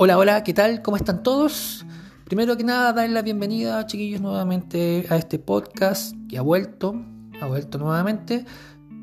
Hola, 0.00 0.16
hola, 0.16 0.44
¿qué 0.44 0.54
tal? 0.54 0.80
¿Cómo 0.80 0.96
están 0.96 1.24
todos? 1.24 1.84
Primero 2.24 2.56
que 2.56 2.62
nada, 2.62 2.92
darles 2.92 3.10
la 3.10 3.22
bienvenida, 3.22 3.84
chiquillos, 3.84 4.20
nuevamente 4.20 5.04
a 5.10 5.16
este 5.16 5.40
podcast 5.40 6.14
que 6.28 6.38
ha 6.38 6.42
vuelto, 6.42 6.94
ha 7.40 7.46
vuelto 7.46 7.78
nuevamente, 7.78 8.44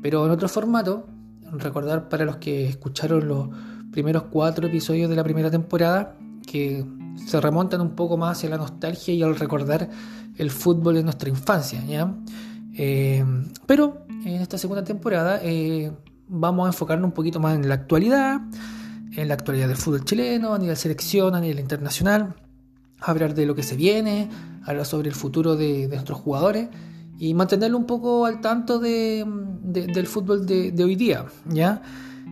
pero 0.00 0.24
en 0.24 0.30
otro 0.30 0.48
formato. 0.48 1.06
Recordar 1.52 2.08
para 2.08 2.24
los 2.24 2.38
que 2.38 2.66
escucharon 2.66 3.28
los 3.28 3.50
primeros 3.92 4.22
cuatro 4.30 4.68
episodios 4.68 5.10
de 5.10 5.16
la 5.16 5.22
primera 5.22 5.50
temporada 5.50 6.16
que 6.46 6.82
se 7.26 7.42
remontan 7.42 7.82
un 7.82 7.94
poco 7.94 8.16
más 8.16 8.38
hacia 8.38 8.48
la 8.48 8.56
nostalgia 8.56 9.12
y 9.12 9.22
al 9.22 9.36
recordar 9.36 9.90
el 10.38 10.50
fútbol 10.50 10.94
de 10.94 11.02
nuestra 11.02 11.28
infancia, 11.28 11.84
¿ya? 11.84 12.10
Eh, 12.72 13.22
pero 13.66 14.06
en 14.08 14.40
esta 14.40 14.56
segunda 14.56 14.82
temporada 14.82 15.40
eh, 15.42 15.92
vamos 16.26 16.64
a 16.64 16.68
enfocarnos 16.68 17.08
un 17.08 17.12
poquito 17.12 17.38
más 17.38 17.54
en 17.54 17.68
la 17.68 17.74
actualidad, 17.74 18.40
en 19.16 19.28
la 19.28 19.34
actualidad 19.34 19.68
del 19.68 19.76
fútbol 19.76 20.04
chileno, 20.04 20.54
a 20.54 20.58
nivel 20.58 20.76
selección, 20.76 21.34
a 21.34 21.40
nivel 21.40 21.58
internacional, 21.58 22.34
hablar 23.00 23.34
de 23.34 23.46
lo 23.46 23.54
que 23.54 23.62
se 23.62 23.74
viene, 23.74 24.28
hablar 24.64 24.84
sobre 24.84 25.08
el 25.08 25.14
futuro 25.14 25.56
de, 25.56 25.88
nuestros 25.88 26.18
jugadores 26.18 26.68
y 27.18 27.32
mantenerlo 27.34 27.78
un 27.78 27.86
poco 27.86 28.26
al 28.26 28.40
tanto 28.40 28.78
de, 28.78 29.24
del 29.62 30.06
fútbol 30.06 30.46
de, 30.46 30.72
hoy 30.84 30.96
día. 30.96 31.24
¿ya? 31.48 31.82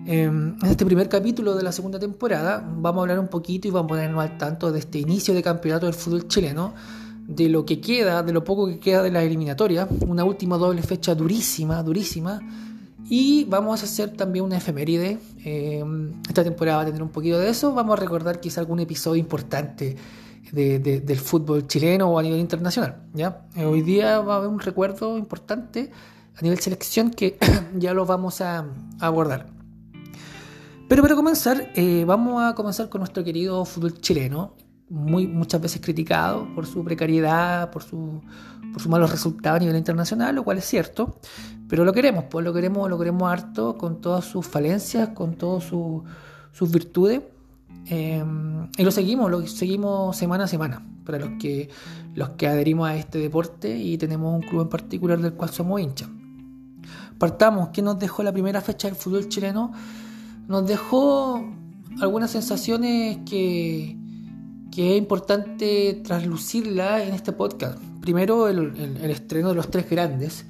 Em, 0.07 0.57
en 0.63 0.69
este 0.69 0.85
primer 0.85 1.09
capítulo 1.09 1.55
de 1.55 1.63
la 1.63 1.73
segunda 1.73 1.99
temporada 1.99 2.63
vamos 2.63 3.01
a 3.01 3.03
hablar 3.03 3.19
un 3.19 3.29
poquito 3.29 3.67
y 3.67 3.71
vamos 3.71 3.87
a 3.87 3.95
ponernos 3.95 4.23
al 4.23 4.37
tanto 4.37 4.71
de 4.71 4.81
este 4.81 4.99
inicio 4.99 5.33
de 5.33 5.43
campeonato 5.43 5.87
del 5.87 5.95
fútbol 5.95 6.29
chileno, 6.29 6.75
de 7.27 7.49
lo 7.49 7.65
que 7.65 7.81
queda, 7.81 8.23
de 8.23 8.35
lo 8.35 8.45
poco 8.45 8.67
que 8.67 8.79
queda 8.79 9.03
de 9.03 9.11
la 9.11 9.23
eliminatoria, 9.23 9.89
una 10.07 10.25
última 10.25 10.59
doble 10.59 10.83
fecha 10.83 11.15
durísima, 11.15 11.83
durísima 11.83 12.41
y 13.09 13.45
vamos 13.45 13.83
a 13.83 13.85
hacer 13.85 14.11
también 14.11 14.45
una 14.45 14.57
efeméride. 14.57 15.19
Eh, 15.45 15.85
esta 16.27 16.43
temporada 16.43 16.79
va 16.79 16.83
a 16.85 16.87
tener 16.87 17.03
un 17.03 17.11
poquito 17.11 17.39
de 17.39 17.51
eso. 17.51 17.75
Vamos 17.75 17.99
a 17.99 18.01
recordar 18.01 18.41
quizá 18.41 18.61
algún 18.61 18.81
episodio 18.81 19.21
importante 19.21 19.97
del 20.53 21.19
fútbol 21.19 21.67
chileno 21.67 22.09
o 22.09 22.19
a 22.19 22.23
nivel 22.23 22.39
internacional. 22.39 23.03
Eh, 23.17 23.65
hoy 23.65 23.83
día 23.83 24.21
va 24.21 24.35
a 24.35 24.37
haber 24.39 24.49
un 24.49 24.61
recuerdo 24.61 25.19
importante 25.19 25.91
a 26.37 26.43
nivel 26.43 26.59
selección 26.61 27.11
que 27.11 27.39
ya 27.75 27.93
lo 27.95 28.07
vamos 28.07 28.41
a, 28.41 28.65
abordar. 29.01 29.47
Pero 30.89 31.03
para 31.03 31.15
comenzar, 31.15 31.73
eh, 31.75 32.05
vamos 32.07 32.43
a 32.43 32.55
comenzar 32.55 32.89
con 32.89 33.01
nuestro 33.01 33.25
querido 33.25 33.65
fútbol 33.65 34.01
chileno, 34.01 34.55
muy, 34.95 35.27
muchas 35.27 35.61
veces 35.61 35.81
criticado 35.83 36.47
por 36.55 36.67
su 36.67 36.85
precariedad, 36.85 37.71
por, 37.71 37.83
su, 37.83 38.23
por 38.73 38.81
sus 38.81 38.89
malos 38.89 39.11
resultados 39.11 39.57
a 39.57 39.61
nivel 39.61 39.77
internacional, 39.77 40.37
lo 40.37 40.45
cual 40.45 40.59
es 40.59 40.65
cierto, 40.65 41.19
pero 41.69 41.85
lo 41.85 41.93
queremos, 41.93 42.27
pues 42.31 42.45
lo 42.45 42.53
queremos, 42.55 42.89
lo 42.89 43.27
harto 43.27 43.77
con 43.77 44.01
todas 44.01 44.25
sus 44.25 44.47
falencias, 44.47 45.09
con 45.09 45.35
todas 45.35 45.65
sus 45.65 46.71
virtudes. 46.71 47.23
Eh, 47.87 48.25
y 48.79 48.83
lo 48.85 48.91
seguimos, 48.93 49.31
lo 49.31 49.45
seguimos 49.47 50.17
semana 50.17 50.45
a 50.45 50.47
semana, 50.47 50.87
para 51.05 51.19
los 51.19 51.31
que, 51.41 51.69
los 52.15 52.31
que 52.31 52.47
adherimos 52.47 52.89
a 52.89 52.97
este 52.97 53.19
deporte 53.19 53.77
y 53.77 53.99
tenemos 53.99 54.33
un 54.33 54.43
club 54.43 54.63
en 54.63 54.69
particular 54.69 55.19
del 55.21 55.35
cual 55.35 55.51
somos 55.51 55.81
hinchas. 55.81 56.09
Partamos, 57.19 57.71
¿qué 57.71 57.83
nos 57.83 57.99
dejó 57.99 58.23
la 58.23 58.33
primera 58.33 58.61
fecha 58.61 58.87
del 58.87 58.97
fútbol 58.97 59.29
chileno? 59.29 59.73
Nos 60.47 60.67
dejó 60.69 61.45
algunas 62.01 62.31
sensaciones 62.31 63.19
que, 63.29 63.97
que 64.75 64.93
es 64.93 64.99
importante 64.99 66.01
traslucirla 66.03 67.05
en 67.05 67.15
este 67.15 67.33
podcast. 67.33 67.79
Primero, 68.01 68.49
el, 68.49 68.97
estreno 69.09 69.51
de 69.51 69.55
los 69.55 69.71
tres 69.71 69.89
grandes, 69.89 70.45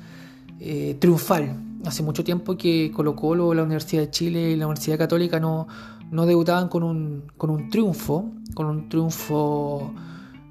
eh, 0.60 0.96
triunfal. 0.98 1.56
Hace 1.84 2.02
mucho 2.02 2.24
tiempo 2.24 2.56
que 2.56 2.90
Colo 2.90 3.14
Colo, 3.14 3.52
la 3.52 3.62
Universidad 3.62 4.02
de 4.02 4.10
Chile 4.10 4.52
y 4.52 4.56
la 4.56 4.66
Universidad 4.66 4.96
Católica 4.96 5.38
no, 5.38 5.68
no 6.10 6.24
debutaban 6.24 6.68
con 6.68 6.82
un, 6.82 7.24
con 7.36 7.50
un 7.50 7.68
triunfo, 7.68 8.32
con 8.54 8.66
un 8.66 8.88
triunfo 8.88 9.92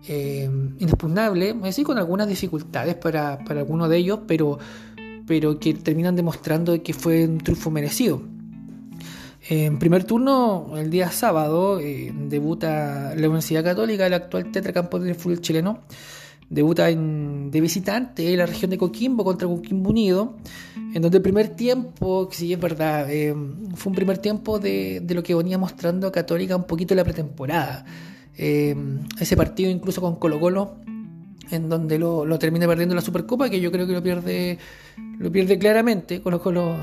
eh, 0.08 0.48
inexpugnable, 0.78 1.54
decir, 1.54 1.84
con 1.84 1.98
algunas 1.98 2.28
dificultades 2.28 2.94
para, 2.94 3.44
para 3.44 3.62
algunos 3.62 3.90
de 3.90 3.98
ellos, 3.98 4.20
pero, 4.28 4.60
pero 5.26 5.60
que 5.60 5.74
terminan 5.74 6.16
demostrando 6.16 6.82
que 6.84 6.94
fue 6.94 7.26
un 7.26 7.40
triunfo 7.40 7.72
merecido. 7.72 8.22
En 9.50 9.78
primer 9.78 10.06
turno, 10.06 10.72
el 10.78 10.90
día 10.90 11.12
sábado, 11.12 11.80
eh, 11.80 12.14
debuta 12.14 13.14
la 13.16 13.28
Universidad 13.28 13.64
Católica, 13.64 14.08
el 14.08 14.14
actual 14.14 14.52
tetracampeón 14.52 15.04
del 15.04 15.16
fútbol 15.16 15.42
chileno. 15.42 15.80
Debuta 16.50 16.90
en, 16.90 17.52
de 17.52 17.60
visitante 17.60 18.32
en 18.32 18.38
la 18.38 18.46
región 18.46 18.72
de 18.72 18.78
Coquimbo 18.78 19.24
contra 19.24 19.48
Coquimbo 19.48 19.90
Unido, 19.90 20.38
en 20.94 21.02
donde 21.02 21.18
el 21.18 21.24
primer 21.24 21.50
tiempo, 21.50 22.30
sí 22.32 22.54
es 22.54 22.60
verdad, 22.60 23.12
eh, 23.12 23.36
fue 23.76 23.90
un 23.90 23.96
primer 23.96 24.20
tiempo 24.20 24.60
de, 24.60 25.04
lo 25.10 25.24
que 25.24 25.36
venía 25.36 25.58
mostrando 25.58 26.12
Católica 26.12 26.56
un 26.56 26.66
poquito 26.66 26.96
la 26.96 27.04
pretemporada. 27.04 27.86
Eh, 28.38 28.76
ese 29.20 29.36
partido 29.36 29.70
incluso 29.70 30.00
con 30.00 30.18
Colo 30.18 30.40
Colo, 30.40 30.76
en 31.52 31.70
donde 31.70 32.00
lo, 32.00 32.24
lo 32.26 32.40
termina 32.40 32.68
perdiendo 32.68 32.96
la 32.96 33.02
Supercopa, 33.02 33.50
que 33.50 33.60
yo 33.60 33.72
creo 33.72 33.88
que 33.88 33.94
lo 33.94 34.04
pierde, 34.04 34.58
lo 35.18 35.32
pierde 35.32 35.58
claramente. 35.58 36.22
Colo 36.22 36.42
Colo 36.42 36.78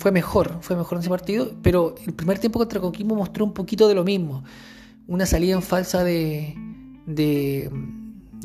fue 0.00 0.12
mejor, 0.12 0.58
fue 0.62 0.76
mejor 0.76 0.96
en 0.96 1.00
ese 1.00 1.10
partido, 1.10 1.52
pero 1.62 1.94
el 2.06 2.14
primer 2.14 2.38
tiempo 2.38 2.58
contra 2.58 2.80
Coquimbo 2.80 3.14
mostró 3.14 3.44
un 3.44 3.52
poquito 3.52 3.86
de 3.86 3.94
lo 3.94 4.02
mismo. 4.02 4.42
Una 5.06 5.26
salida 5.26 5.54
en 5.54 5.62
falsa 5.62 6.02
de, 6.02 6.54
de, 7.04 7.70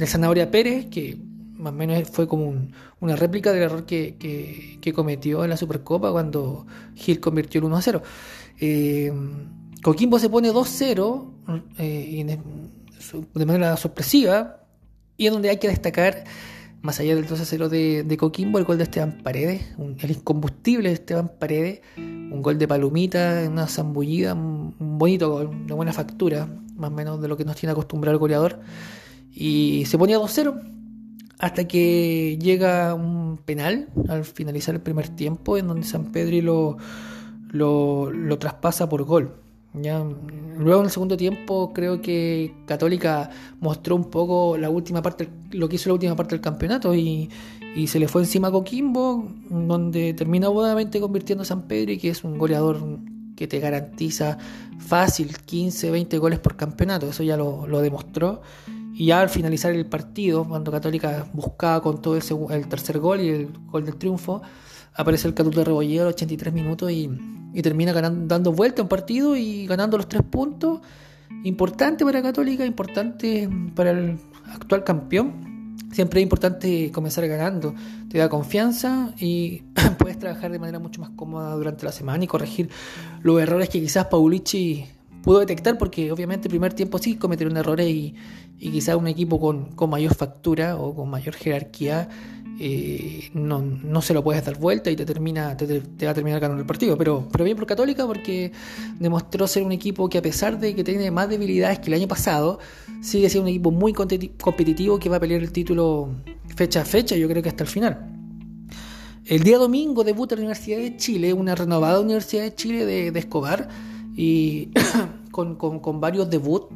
Zanahoria 0.05 0.51
Pérez, 0.51 0.87
que 0.87 1.17
más 1.57 1.71
o 1.71 1.75
menos 1.75 2.09
fue 2.09 2.27
como 2.27 2.53
una 2.99 3.15
réplica 3.15 3.53
del 3.53 3.63
error 3.63 3.85
que, 3.85 4.91
cometió 4.93 5.45
en 5.45 5.49
la 5.49 5.55
Supercopa 5.55 6.11
cuando 6.11 6.65
Gil 6.95 7.21
convirtió 7.21 7.59
el 7.59 7.65
1 7.65 7.77
a 7.77 7.81
0. 7.81 8.03
Eh, 8.59 9.13
Coquimbo 9.81 10.19
se 10.19 10.29
pone 10.29 10.51
2-0 10.51 11.63
eh, 11.77 12.37
de 13.33 13.45
manera 13.45 13.77
sorpresiva 13.77 14.59
y 15.15 15.27
es 15.27 15.31
donde 15.31 15.49
hay 15.49 15.57
que 15.57 15.69
destacar 15.69 16.25
más 16.85 16.99
allá 16.99 17.15
del 17.15 17.27
2-0 17.27 17.67
de, 17.67 18.03
de, 18.03 18.17
Coquimbo, 18.17 18.59
el 18.59 18.65
gol 18.65 18.77
de 18.77 18.83
Esteban 18.83 19.17
Paredes, 19.23 19.73
el 19.99 20.11
incombustible 20.11 20.89
de 20.89 20.95
Esteban 20.95 21.31
Paredes, 21.39 21.81
un 21.97 22.41
gol 22.43 22.59
de 22.59 22.67
palomita, 22.67 23.43
una 23.49 23.67
zambullida, 23.67 24.35
un, 24.35 24.75
bonito 24.79 25.31
gol, 25.31 25.65
de 25.65 25.73
buena 25.73 25.93
factura, 25.93 26.47
más 26.75 26.91
o 26.91 26.93
menos 26.93 27.21
de 27.21 27.27
lo 27.27 27.35
que 27.35 27.43
nos 27.43 27.55
tiene 27.55 27.71
acostumbrado 27.71 28.13
el 28.13 28.19
goleador. 28.19 28.61
Y 29.33 29.83
se 29.87 29.97
ponía 29.97 30.19
2-0 30.19 30.61
hasta 31.39 31.67
que 31.67 32.37
llega 32.39 32.93
un 32.93 33.39
penal 33.43 33.89
al 34.07 34.23
finalizar 34.23 34.75
el 34.75 34.81
primer 34.81 35.09
tiempo, 35.09 35.57
en 35.57 35.67
donde 35.67 35.87
San 35.87 36.11
Pedro 36.11 36.77
lo, 37.51 38.11
lo 38.11 38.37
traspasa 38.37 38.87
por 38.87 39.03
gol. 39.03 39.44
Ya, 39.81 40.03
luego 40.57 40.79
en 40.81 40.85
el 40.85 40.91
segundo 40.91 41.17
tiempo 41.17 41.73
creo 41.73 42.01
que 42.01 42.53
Católica 42.65 43.29
mostró 43.59 43.95
un 43.95 44.09
poco 44.09 44.57
la 44.57 44.69
última 44.69 45.01
parte, 45.01 45.29
lo 45.51 45.67
que 45.67 45.75
hizo 45.75 45.89
la 45.89 45.93
última 45.93 46.15
parte 46.15 46.35
del 46.35 46.41
campeonato 46.41 46.93
y, 46.95 47.29
se 47.87 47.99
le 47.99 48.07
fue 48.07 48.21
encima 48.21 48.47
a 48.47 48.51
Coquimbo, 48.51 49.27
donde 49.49 50.13
terminó 50.13 50.53
nuevamente 50.53 51.01
convirtiendo 51.01 51.41
a 51.41 51.45
San 51.45 51.63
Pedro 51.63 51.91
y 51.91 51.97
que 51.97 52.09
es 52.09 52.23
un 52.23 52.37
goleador 52.37 52.79
que 53.35 53.47
te 53.47 53.59
garantiza 53.59 54.37
fácil 54.79 55.35
15, 55.37 55.91
20 55.91 56.17
goles 56.17 56.39
por 56.39 56.55
campeonato, 56.55 57.09
eso 57.09 57.21
ya 57.23 57.35
lo, 57.35 57.67
demostró. 57.81 58.41
Y 58.93 59.07
ya 59.07 59.19
al 59.19 59.29
finalizar 59.29 59.73
el 59.73 59.85
partido, 59.87 60.47
cuando 60.47 60.71
Católica 60.71 61.27
buscaba 61.33 61.81
con 61.81 62.01
todo 62.01 62.15
el, 62.15 62.23
el 62.51 62.67
tercer 62.69 62.99
gol 62.99 63.19
y 63.19 63.27
el 63.27 63.49
gol 63.69 63.83
del 63.83 63.97
triunfo, 63.97 64.41
aparece 64.93 65.27
el 65.27 65.33
Catuto 65.33 65.59
de 65.59 65.65
Rebollero 65.65 66.03
a 66.03 66.05
los 66.05 66.13
83 66.13 66.53
minutos 66.53 66.89
y, 66.91 67.09
termina 67.61 67.93
ganando, 67.93 68.27
dando 68.27 68.51
vuelta 68.51 68.81
un 68.81 68.87
partido 68.87 69.35
y 69.35 69.65
ganando 69.67 69.97
los 69.97 70.07
tres 70.07 70.23
puntos. 70.23 70.81
Importante 71.43 72.03
para 72.03 72.21
Católica, 72.21 72.65
importante 72.65 73.49
para 73.75 73.91
el 73.91 74.17
actual 74.53 74.83
campeón. 74.83 75.77
Siempre 75.91 76.19
es 76.19 76.23
importante 76.23 76.91
comenzar 76.91 77.27
ganando, 77.27 77.73
te 78.09 78.17
da 78.17 78.27
confianza 78.27 79.13
y 79.17 79.63
puedes 79.97 80.19
trabajar 80.19 80.51
de 80.51 80.59
manera 80.59 80.79
mucho 80.79 80.99
más 80.99 81.11
cómoda 81.11 81.55
durante 81.55 81.85
la 81.85 81.91
semana 81.91 82.23
y 82.23 82.27
corregir 82.27 82.69
los 83.21 83.41
errores 83.41 83.69
que 83.69 83.79
quizás 83.79 84.05
Paulici 84.05 84.85
pudo 85.25 85.39
detectar, 85.39 85.77
porque 85.77 86.11
obviamente 86.11 86.47
el 86.47 86.51
primer 86.51 86.73
tiempo 86.73 86.99
sí 86.99 87.15
cometieron 87.15 87.57
errores 87.57 87.87
y, 87.87 88.13
y 88.59 88.71
quizás 88.71 88.95
un 88.95 89.07
equipo 89.07 89.39
con, 89.39 89.71
con 89.71 89.89
mayor 89.89 90.13
factura 90.13 90.77
o 90.77 90.95
con 90.95 91.09
mayor 91.09 91.33
jerarquía 91.33 92.07
eh, 92.57 93.31
no, 93.33 93.61
no, 93.61 94.01
se 94.01 94.13
lo 94.13 94.23
puedes 94.23 94.45
dar 94.45 94.57
vuelta 94.57 94.89
y 94.89 94.95
te 94.95 95.05
termina 95.05 95.57
te, 95.57 95.81
va 96.05 96.11
a 96.11 96.13
terminar 96.13 96.39
ganando 96.39 96.61
el 96.61 96.67
partido. 96.67 96.95
Pero, 96.95 97.27
pero 97.31 97.43
bien 97.43 97.57
por 97.57 97.65
Católica 97.65 98.05
porque 98.05 98.51
demostró 98.99 99.47
ser 99.47 99.63
un 99.63 99.71
equipo 99.71 100.07
que 100.07 100.19
a 100.19 100.21
pesar 100.21 100.59
de 100.59 100.75
que 100.75 100.83
tiene 100.83 101.09
más 101.09 101.27
debilidades 101.27 101.79
que 101.79 101.87
el 101.87 101.95
año 101.95 102.07
pasado, 102.07 102.59
sigue 103.01 103.29
siendo 103.29 103.45
un 103.45 103.49
equipo 103.49 103.71
muy 103.71 103.93
competitivo 103.93 104.99
que 104.99 105.09
va 105.09 105.17
a 105.17 105.19
pelear 105.19 105.41
el 105.41 105.51
título 105.51 106.15
fecha 106.55 106.81
a 106.81 106.85
fecha, 106.85 107.15
yo 107.15 107.27
creo 107.27 107.41
que 107.41 107.49
hasta 107.49 107.63
el 107.63 107.69
final. 107.69 108.11
El 109.25 109.41
día 109.43 109.57
domingo 109.57 110.03
debuta 110.03 110.35
la 110.35 110.41
Universidad 110.41 110.77
de 110.77 110.97
Chile, 110.97 111.33
una 111.33 111.55
renovada 111.55 111.99
Universidad 111.99 112.43
de 112.43 112.53
Chile 112.53 112.85
de, 112.85 113.19
Escobar, 113.19 113.67
y 114.15 114.69
con, 115.31 115.55
con, 115.55 115.99
varios 115.99 116.29
debuts, 116.29 116.67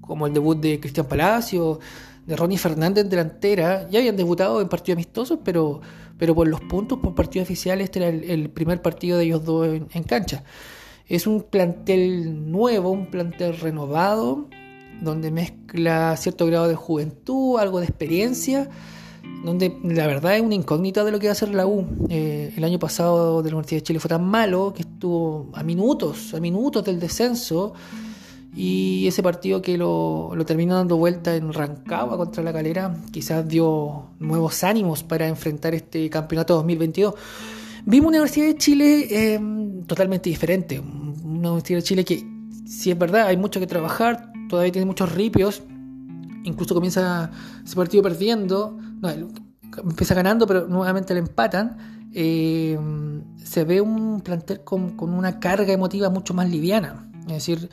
como 0.00 0.26
el 0.26 0.32
debut 0.32 0.58
de 0.58 0.80
Cristian 0.80 1.06
Palacio, 1.06 1.78
de 2.26 2.36
Ronnie 2.36 2.58
Fernández 2.58 3.08
delantera. 3.08 3.88
Ya 3.90 3.98
habían 3.98 4.16
debutado 4.16 4.60
en 4.60 4.68
partidos 4.68 4.96
amistosos, 4.96 5.38
pero, 5.44 5.80
pero 6.18 6.34
por 6.34 6.48
los 6.48 6.60
puntos, 6.62 6.98
por 6.98 7.14
partidos 7.14 7.46
oficiales, 7.46 7.84
este 7.84 7.98
era 8.00 8.08
el, 8.08 8.50
primer 8.50 8.82
partido 8.82 9.18
de 9.18 9.24
ellos 9.24 9.44
dos 9.44 9.66
en, 9.66 10.02
cancha. 10.04 10.44
Es 11.06 11.26
un 11.26 11.42
plantel 11.42 12.50
nuevo, 12.50 12.90
un 12.90 13.06
plantel 13.06 13.58
renovado, 13.58 14.48
donde 15.00 15.30
mezcla 15.30 16.16
cierto 16.16 16.46
grado 16.46 16.68
de 16.68 16.74
juventud, 16.74 17.58
algo 17.58 17.78
de 17.80 17.86
experiencia, 17.86 18.68
donde 19.46 19.78
la 19.84 20.06
verdad 20.06 20.36
es 20.36 20.42
una 20.42 20.54
incógnita 20.54 21.04
de 21.04 21.12
lo 21.12 21.18
que 21.18 21.28
va 21.28 21.30
a 21.30 21.32
hacer 21.32 21.50
la 21.50 21.66
U. 21.66 21.86
Eh, 22.08 22.52
el 22.56 22.64
año 22.64 22.78
pasado 22.78 23.42
de 23.42 23.50
la 23.50 23.56
Universidad 23.56 23.80
de 23.80 23.84
Chile 23.84 24.00
fue 24.00 24.08
tan 24.08 24.24
malo 24.24 24.72
que 24.74 24.82
estuvo 24.82 25.50
a 25.54 25.62
minutos, 25.62 26.34
a 26.34 26.40
minutos 26.40 26.84
del 26.84 26.98
descenso. 26.98 27.72
Y 28.54 29.06
ese 29.06 29.22
partido 29.22 29.62
que 29.62 29.78
lo, 29.78 30.32
lo 30.34 30.44
terminó 30.44 30.74
dando 30.74 30.96
vuelta 30.96 31.36
en 31.36 31.52
Rancagua 31.52 32.16
contra 32.16 32.42
la 32.42 32.52
Calera, 32.52 32.96
quizás 33.12 33.46
dio 33.46 34.06
nuevos 34.18 34.64
ánimos 34.64 35.02
para 35.02 35.28
enfrentar 35.28 35.74
este 35.74 36.08
campeonato 36.10 36.54
2022. 36.54 37.14
Vimos 37.84 38.08
una 38.08 38.18
Universidad 38.18 38.46
de 38.46 38.56
Chile 38.56 39.06
eh, 39.10 39.40
totalmente 39.86 40.28
diferente. 40.28 40.80
Una 40.80 41.52
Universidad 41.52 41.78
de 41.78 41.82
Chile 41.84 42.04
que, 42.04 42.26
si 42.66 42.90
es 42.90 42.98
verdad, 42.98 43.28
hay 43.28 43.36
mucho 43.36 43.60
que 43.60 43.68
trabajar, 43.68 44.32
todavía 44.48 44.72
tiene 44.72 44.86
muchos 44.86 45.12
ripios. 45.12 45.62
Incluso 46.42 46.74
comienza 46.74 47.30
ese 47.64 47.76
partido 47.76 48.02
perdiendo. 48.02 48.76
No, 49.00 49.10
empieza 49.78 50.14
ganando, 50.14 50.46
pero 50.46 50.66
nuevamente 50.66 51.14
le 51.14 51.20
empatan. 51.20 52.08
Eh, 52.12 52.78
se 53.42 53.64
ve 53.64 53.80
un 53.80 54.20
plantel 54.22 54.64
con, 54.64 54.96
con, 54.96 55.12
una 55.12 55.38
carga 55.38 55.72
emotiva 55.72 56.10
mucho 56.10 56.34
más 56.34 56.48
liviana. 56.48 57.10
Es 57.26 57.34
decir, 57.34 57.68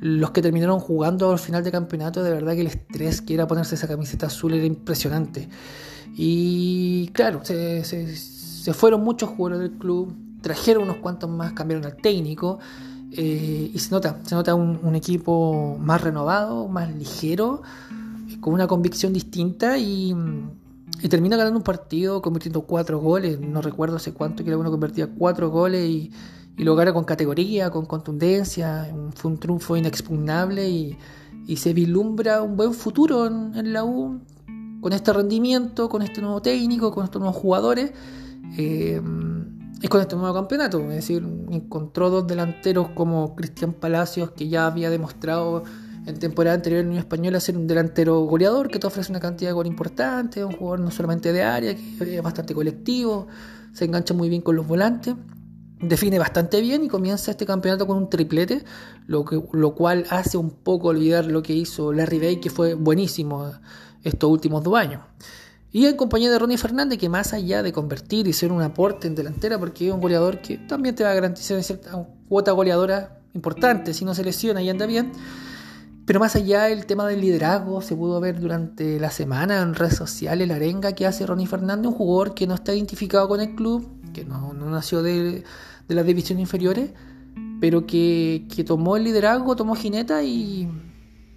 los 0.00 0.30
que 0.30 0.42
terminaron 0.42 0.80
jugando 0.80 1.30
al 1.30 1.38
final 1.38 1.64
de 1.64 1.72
campeonato, 1.72 2.22
de 2.22 2.30
verdad 2.30 2.54
que 2.54 2.60
el 2.60 2.66
estrés 2.66 3.22
que 3.22 3.34
era 3.34 3.46
ponerse 3.46 3.74
esa 3.74 3.88
camiseta 3.88 4.26
azul 4.26 4.52
era 4.52 4.66
impresionante. 4.66 5.48
Y 6.14 7.08
claro, 7.08 7.40
se, 7.42 7.84
se, 7.84 8.14
se 8.16 8.74
fueron 8.74 9.02
muchos 9.02 9.30
jugadores 9.30 9.70
del 9.70 9.78
club, 9.78 10.14
trajeron 10.42 10.84
unos 10.84 10.96
cuantos 10.96 11.30
más, 11.30 11.52
cambiaron 11.52 11.86
al 11.86 11.96
técnico. 11.96 12.58
Eh, 13.12 13.70
y 13.72 13.78
se 13.78 13.90
nota, 13.90 14.20
se 14.24 14.34
nota 14.34 14.54
un, 14.54 14.78
un, 14.82 14.94
equipo 14.94 15.78
más 15.80 16.02
renovado, 16.02 16.68
más 16.68 16.94
ligero, 16.94 17.62
con 18.40 18.52
una 18.52 18.66
convicción 18.66 19.14
distinta 19.14 19.78
y, 19.78 20.14
y, 21.02 21.08
termina 21.08 21.36
ganando 21.36 21.58
un 21.58 21.64
partido 21.64 22.22
convirtiendo 22.22 22.62
cuatro 22.62 22.98
goles. 22.98 23.40
No 23.40 23.62
recuerdo 23.62 23.96
hace 23.96 24.12
cuánto 24.12 24.44
que 24.44 24.54
uno 24.54 24.70
convertía 24.70 25.08
cuatro 25.08 25.50
goles 25.50 25.88
y, 25.88 26.12
y 26.56 26.64
lo 26.64 26.74
gana 26.74 26.92
con 26.92 27.04
categoría, 27.04 27.70
con 27.70 27.86
contundencia. 27.86 28.92
Fue 29.14 29.30
un 29.30 29.38
triunfo 29.38 29.76
inexpugnable 29.76 30.68
y, 30.68 30.98
y 31.46 31.56
se 31.56 31.72
vislumbra 31.72 32.42
un 32.42 32.56
buen 32.56 32.74
futuro 32.74 33.26
en, 33.26 33.72
la 33.72 33.84
U 33.84 34.20
con 34.80 34.92
este 34.92 35.12
rendimiento, 35.12 35.88
con 35.88 36.02
este 36.02 36.20
nuevo 36.20 36.42
técnico, 36.42 36.92
con 36.92 37.04
estos 37.04 37.20
nuevos 37.20 37.40
jugadores. 37.40 37.92
Eh, 38.56 39.00
y 39.80 39.86
con 39.86 40.00
este 40.00 40.16
nuevo 40.16 40.34
campeonato, 40.34 40.80
es 40.80 40.96
decir, 40.96 41.24
encontró 41.50 42.10
dos 42.10 42.26
delanteros 42.26 42.88
como 42.90 43.36
Cristian 43.36 43.72
Palacios, 43.72 44.32
que 44.32 44.48
ya 44.48 44.66
había 44.66 44.90
demostrado 44.90 45.62
en 46.06 46.18
temporada 46.18 46.56
anterior 46.56 46.80
en 46.80 46.88
Unión 46.88 47.00
Española 47.00 47.40
ser 47.40 47.56
un 47.56 47.66
delantero 47.66 48.20
goleador, 48.20 48.68
que 48.68 48.78
te 48.78 48.86
ofrece 48.86 49.10
una 49.10 49.20
cantidad 49.20 49.50
de 49.50 49.54
gol 49.54 49.66
importante, 49.66 50.44
un 50.44 50.52
jugador 50.52 50.80
no 50.80 50.90
solamente 50.90 51.32
de 51.32 51.42
área, 51.42 51.74
que 51.74 52.16
es 52.16 52.22
bastante 52.22 52.54
colectivo, 52.54 53.26
se 53.72 53.84
engancha 53.84 54.14
muy 54.14 54.28
bien 54.28 54.42
con 54.42 54.56
los 54.56 54.66
volantes, 54.66 55.14
define 55.80 56.18
bastante 56.18 56.60
bien 56.60 56.84
y 56.84 56.88
comienza 56.88 57.30
este 57.30 57.46
campeonato 57.46 57.86
con 57.86 57.96
un 57.96 58.10
triplete, 58.10 58.64
lo, 59.06 59.24
que, 59.24 59.40
lo 59.52 59.74
cual 59.74 60.06
hace 60.10 60.36
un 60.36 60.50
poco 60.50 60.88
olvidar 60.88 61.26
lo 61.26 61.42
que 61.42 61.52
hizo 61.52 61.92
Larry 61.92 62.18
Bay, 62.18 62.36
que 62.40 62.50
fue 62.50 62.74
buenísimo 62.74 63.52
estos 64.02 64.30
últimos 64.30 64.62
dos 64.62 64.74
años. 64.74 65.02
Y 65.70 65.84
en 65.84 65.96
compañía 65.96 66.30
de 66.30 66.38
Ronnie 66.38 66.56
Fernández, 66.56 66.98
que 66.98 67.08
más 67.08 67.34
allá 67.34 67.62
de 67.62 67.72
convertir 67.72 68.26
y 68.26 68.32
ser 68.32 68.52
un 68.52 68.62
aporte 68.62 69.06
en 69.06 69.14
delantera, 69.14 69.58
porque 69.58 69.88
es 69.88 69.94
un 69.94 70.00
goleador 70.00 70.40
que 70.40 70.56
también 70.56 70.94
te 70.94 71.04
va 71.04 71.10
a 71.10 71.14
garantizar 71.14 71.62
cierta 71.62 72.06
cuota 72.28 72.52
goleadora 72.52 73.20
importante, 73.34 73.92
si 73.92 74.04
no 74.04 74.14
se 74.14 74.24
lesiona 74.24 74.62
y 74.62 74.70
anda 74.70 74.86
bien. 74.86 75.12
Pero 76.08 76.20
más 76.20 76.34
allá 76.36 76.70
el 76.70 76.86
tema 76.86 77.06
del 77.06 77.20
liderazgo, 77.20 77.82
se 77.82 77.94
pudo 77.94 78.18
ver 78.18 78.40
durante 78.40 78.98
la 78.98 79.10
semana 79.10 79.60
en 79.60 79.74
redes 79.74 79.96
sociales 79.96 80.48
la 80.48 80.54
arenga 80.54 80.92
que 80.92 81.04
hace 81.04 81.26
Ronnie 81.26 81.46
Fernández, 81.46 81.86
un 81.86 81.92
jugador 81.92 82.32
que 82.32 82.46
no 82.46 82.54
está 82.54 82.74
identificado 82.74 83.28
con 83.28 83.42
el 83.42 83.54
club, 83.54 83.86
que 84.14 84.24
no, 84.24 84.54
nació 84.54 85.02
de, 85.02 85.44
las 85.86 86.06
divisiones 86.06 86.40
inferiores, 86.40 86.92
pero 87.60 87.86
que, 87.86 88.46
tomó 88.66 88.96
el 88.96 89.04
liderazgo, 89.04 89.54
tomó 89.54 89.74
jineta 89.74 90.22
y, 90.22 90.70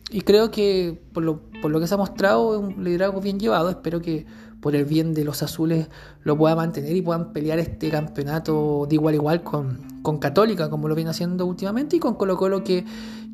y 0.10 0.22
creo 0.22 0.52
que 0.52 1.02
por 1.12 1.24
lo, 1.24 1.42
por 1.62 1.70
lo 1.70 1.82
que 1.82 1.88
se 1.88 1.96
ha 1.96 1.98
mostrado 1.98 2.54
es 2.54 2.62
un 2.78 2.82
liderazgo 2.82 3.20
bien 3.20 3.42
llevado. 3.42 3.70
Espero 3.70 4.02
que 4.02 4.26
por 4.62 4.74
el 4.76 4.86
bien 4.86 5.14
de 5.14 5.26
los 5.26 5.44
azules 5.44 5.90
lo 6.24 6.38
pueda 6.38 6.56
mantener 6.56 6.96
y 6.96 7.02
puedan 7.02 7.34
pelear 7.34 7.60
este 7.60 7.90
campeonato 7.90 8.86
de 8.88 8.96
igual 8.96 9.16
a 9.16 9.18
igual 9.18 9.44
con, 9.44 9.80
con 10.02 10.20
Católica, 10.20 10.70
como 10.70 10.88
lo 10.88 10.96
viene 10.96 11.10
haciendo 11.10 11.46
últimamente, 11.46 11.98
y 11.98 12.00
con 12.00 12.14
Colo 12.14 12.38
Colo 12.38 12.64
que, 12.64 12.86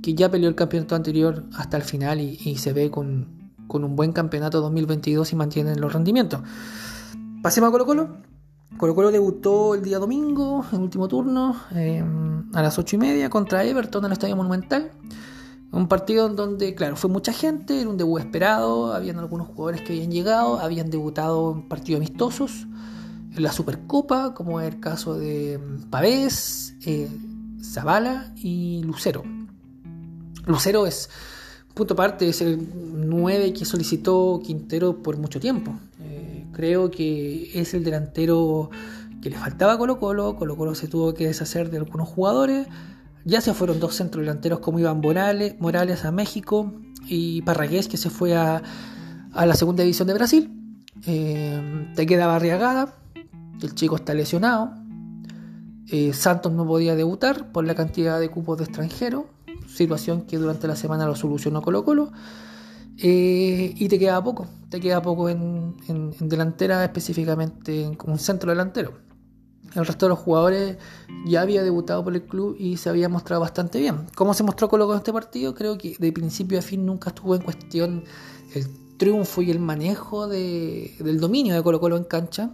que 0.01 0.13
ya 0.13 0.29
peleó 0.29 0.49
el 0.49 0.55
campeonato 0.55 0.95
anterior 0.95 1.45
hasta 1.55 1.77
el 1.77 1.83
final 1.83 2.19
y, 2.21 2.55
se 2.57 2.73
ve 2.73 2.89
con, 2.91 3.51
con, 3.67 3.83
un 3.83 3.95
buen 3.95 4.11
campeonato 4.11 4.61
2022 4.61 5.33
y 5.33 5.35
mantienen 5.35 5.81
los 5.81 5.93
rendimientos. 5.93 6.41
Pasemos 7.41 7.69
a 7.69 7.71
Colo 7.71 7.85
Colo. 7.85 8.17
Colo 8.77 8.95
Colo 8.95 9.11
debutó 9.11 9.75
el 9.75 9.81
día 9.81 9.99
domingo, 9.99 10.65
en 10.71 10.81
último 10.81 11.07
turno, 11.07 11.55
eh, 11.73 12.03
a 12.53 12.61
las 12.61 12.77
8 12.77 12.95
y 12.95 12.99
media 12.99 13.29
contra 13.29 13.63
Everton 13.63 14.03
en 14.03 14.05
el 14.07 14.11
Estadio 14.13 14.35
Monumental. 14.35 14.91
Un 15.71 15.87
partido 15.87 16.27
en 16.27 16.35
donde, 16.35 16.75
claro, 16.75 16.95
fue 16.95 17.09
mucha 17.09 17.33
gente, 17.33 17.81
era 17.81 17.89
un 17.89 17.97
debut 17.97 18.19
esperado, 18.19 18.93
habían 18.93 19.19
algunos 19.19 19.47
jugadores 19.47 19.81
que 19.81 19.93
habían 19.93 20.11
llegado, 20.11 20.59
habían 20.59 20.89
debutado 20.89 21.53
en 21.53 21.67
partidos 21.67 21.99
amistosos, 21.99 22.67
en 23.35 23.43
la 23.43 23.51
Supercopa, 23.51 24.33
como 24.33 24.61
es 24.61 24.73
el 24.73 24.79
caso 24.79 25.17
de 25.17 25.59
Pavés, 25.89 26.75
eh, 26.85 27.09
Zavala 27.61 28.33
y 28.37 28.81
Lucero. 28.83 29.23
Lucero 30.47 30.87
es, 30.87 31.09
punto 31.73 31.93
aparte, 31.93 32.27
es 32.27 32.41
el 32.41 32.67
9 33.07 33.53
que 33.53 33.65
solicitó 33.65 34.41
Quintero 34.43 35.03
por 35.03 35.17
mucho 35.17 35.39
tiempo. 35.39 35.79
Eh, 36.01 36.45
creo 36.53 36.89
que 36.89 37.51
es 37.59 37.73
el 37.73 37.83
delantero 37.83 38.71
que 39.21 39.29
le 39.29 39.37
faltaba 39.37 39.73
a 39.73 39.77
Colo 39.77 39.99
Colo, 39.99 40.35
Colo 40.35 40.57
Colo 40.57 40.73
se 40.73 40.87
tuvo 40.87 41.13
que 41.13 41.27
deshacer 41.27 41.69
de 41.69 41.77
algunos 41.77 42.07
jugadores 42.07 42.67
ya 43.27 43.41
se 43.41 43.53
fueron 43.53 43.81
dos 43.81 43.95
centrodelanteros 43.95 44.59
como 44.59 44.79
Iván 44.79 45.01
Morales, 45.01 45.59
Morales 45.59 46.05
a 46.05 46.13
México 46.13 46.73
y 47.07 47.41
Parragués 47.41 47.89
que 47.89 47.97
se 47.97 48.09
fue 48.09 48.37
a, 48.37 48.63
a 49.33 49.45
la 49.45 49.53
segunda 49.53 49.83
división 49.83 50.07
de 50.07 50.13
Brasil. 50.13 50.81
Eh, 51.05 51.91
te 51.93 52.05
queda 52.05 52.25
Barriagada, 52.27 52.95
el 53.61 53.75
chico 53.75 53.97
está 53.97 54.13
lesionado. 54.13 54.73
Eh, 55.89 56.13
Santos 56.13 56.53
no 56.53 56.65
podía 56.65 56.95
debutar 56.95 57.51
por 57.51 57.65
la 57.65 57.75
cantidad 57.75 58.17
de 58.17 58.29
cupos 58.29 58.59
de 58.59 58.63
extranjeros, 58.63 59.25
situación 59.67 60.21
que 60.23 60.37
durante 60.37 60.67
la 60.67 60.75
semana 60.75 61.05
lo 61.05 61.15
solucionó 61.15 61.61
Colo 61.61 61.83
Colo. 61.83 62.11
Eh, 62.99 63.73
y 63.75 63.87
te 63.89 63.99
queda 63.99 64.23
poco, 64.23 64.47
te 64.69 64.79
queda 64.79 65.01
poco 65.01 65.29
en, 65.29 65.75
en, 65.87 66.15
en 66.19 66.29
delantera, 66.29 66.83
específicamente 66.83 67.83
en 67.83 67.97
un 68.05 68.17
centro 68.17 68.49
delantero. 68.49 68.93
El 69.75 69.85
resto 69.85 70.05
de 70.05 70.09
los 70.09 70.19
jugadores 70.19 70.77
ya 71.25 71.41
había 71.41 71.61
debutado 71.61 72.03
por 72.03 72.15
el 72.15 72.23
club 72.23 72.55
y 72.57 72.77
se 72.77 72.89
había 72.89 73.09
mostrado 73.09 73.41
bastante 73.41 73.79
bien. 73.79 74.07
¿Cómo 74.15 74.33
se 74.33 74.43
mostró 74.43 74.69
Colo 74.69 74.91
en 74.91 74.97
este 74.97 75.13
partido? 75.13 75.53
Creo 75.53 75.77
que 75.77 75.95
de 75.99 76.11
principio 76.11 76.57
a 76.57 76.61
fin 76.61 76.85
nunca 76.85 77.09
estuvo 77.09 77.35
en 77.35 77.41
cuestión 77.41 78.03
el 78.55 78.67
triunfo 78.97 79.41
y 79.41 79.51
el 79.51 79.59
manejo 79.59 80.27
de, 80.27 80.95
del 80.99 81.19
dominio 81.19 81.53
de 81.53 81.63
Colo 81.63 81.79
Colo 81.79 81.97
en 81.97 82.05
cancha. 82.05 82.51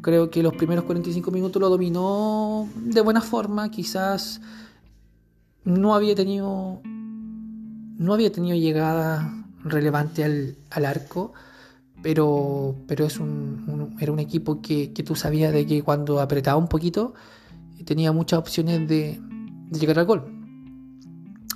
Creo 0.00 0.30
que 0.30 0.42
los 0.42 0.54
primeros 0.54 0.84
45 0.84 1.30
minutos 1.30 1.60
lo 1.60 1.68
dominó 1.68 2.68
de 2.76 3.00
buena 3.00 3.20
forma. 3.20 3.70
Quizás 3.70 4.40
no 5.68 5.94
había 5.94 6.14
tenido 6.14 6.80
no 6.84 8.14
había 8.14 8.32
tenido 8.32 8.56
llegada 8.56 9.44
relevante 9.64 10.24
al, 10.24 10.56
al 10.70 10.84
arco 10.86 11.32
pero, 12.02 12.76
pero 12.86 13.06
es 13.06 13.18
un, 13.18 13.96
era 14.00 14.12
un 14.12 14.18
equipo 14.18 14.62
que, 14.62 14.92
que, 14.92 15.02
tú 15.02 15.14
sabías 15.16 15.52
de 15.52 15.66
que 15.66 15.82
cuando 15.82 16.20
apretaba 16.20 16.56
un 16.56 16.68
poquito 16.68 17.14
tenía 17.84 18.12
muchas 18.12 18.38
opciones 18.38 18.88
de, 18.88 19.20
de 19.70 19.78
llegar 19.78 19.98
al 19.98 20.06
gol. 20.06 20.24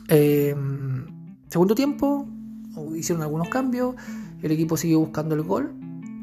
Eh, 0.09 0.55
segundo 1.49 1.75
tiempo, 1.75 2.27
hicieron 2.97 3.23
algunos 3.23 3.49
cambios, 3.49 3.95
el 4.43 4.51
equipo 4.51 4.77
siguió 4.77 4.99
buscando 4.99 5.35
el 5.35 5.43
gol 5.43 5.73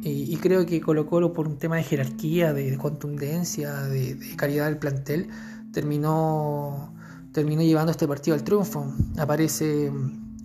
y, 0.02 0.36
creo 0.38 0.66
que 0.66 0.80
Colo 0.80 1.06
Colo 1.06 1.34
por 1.34 1.48
un 1.48 1.58
tema 1.58 1.76
de 1.76 1.84
jerarquía, 1.84 2.54
de, 2.54 2.72
de 2.72 2.78
contundencia, 2.78 3.74
de, 3.84 4.16
de, 4.16 4.36
calidad 4.36 4.66
del 4.66 4.78
plantel, 4.78 5.28
terminó, 5.74 6.94
terminó 7.32 7.62
llevando 7.62 7.92
este 7.92 8.08
partido 8.08 8.36
al 8.36 8.44
triunfo. 8.44 8.94
Aparece 9.18 9.92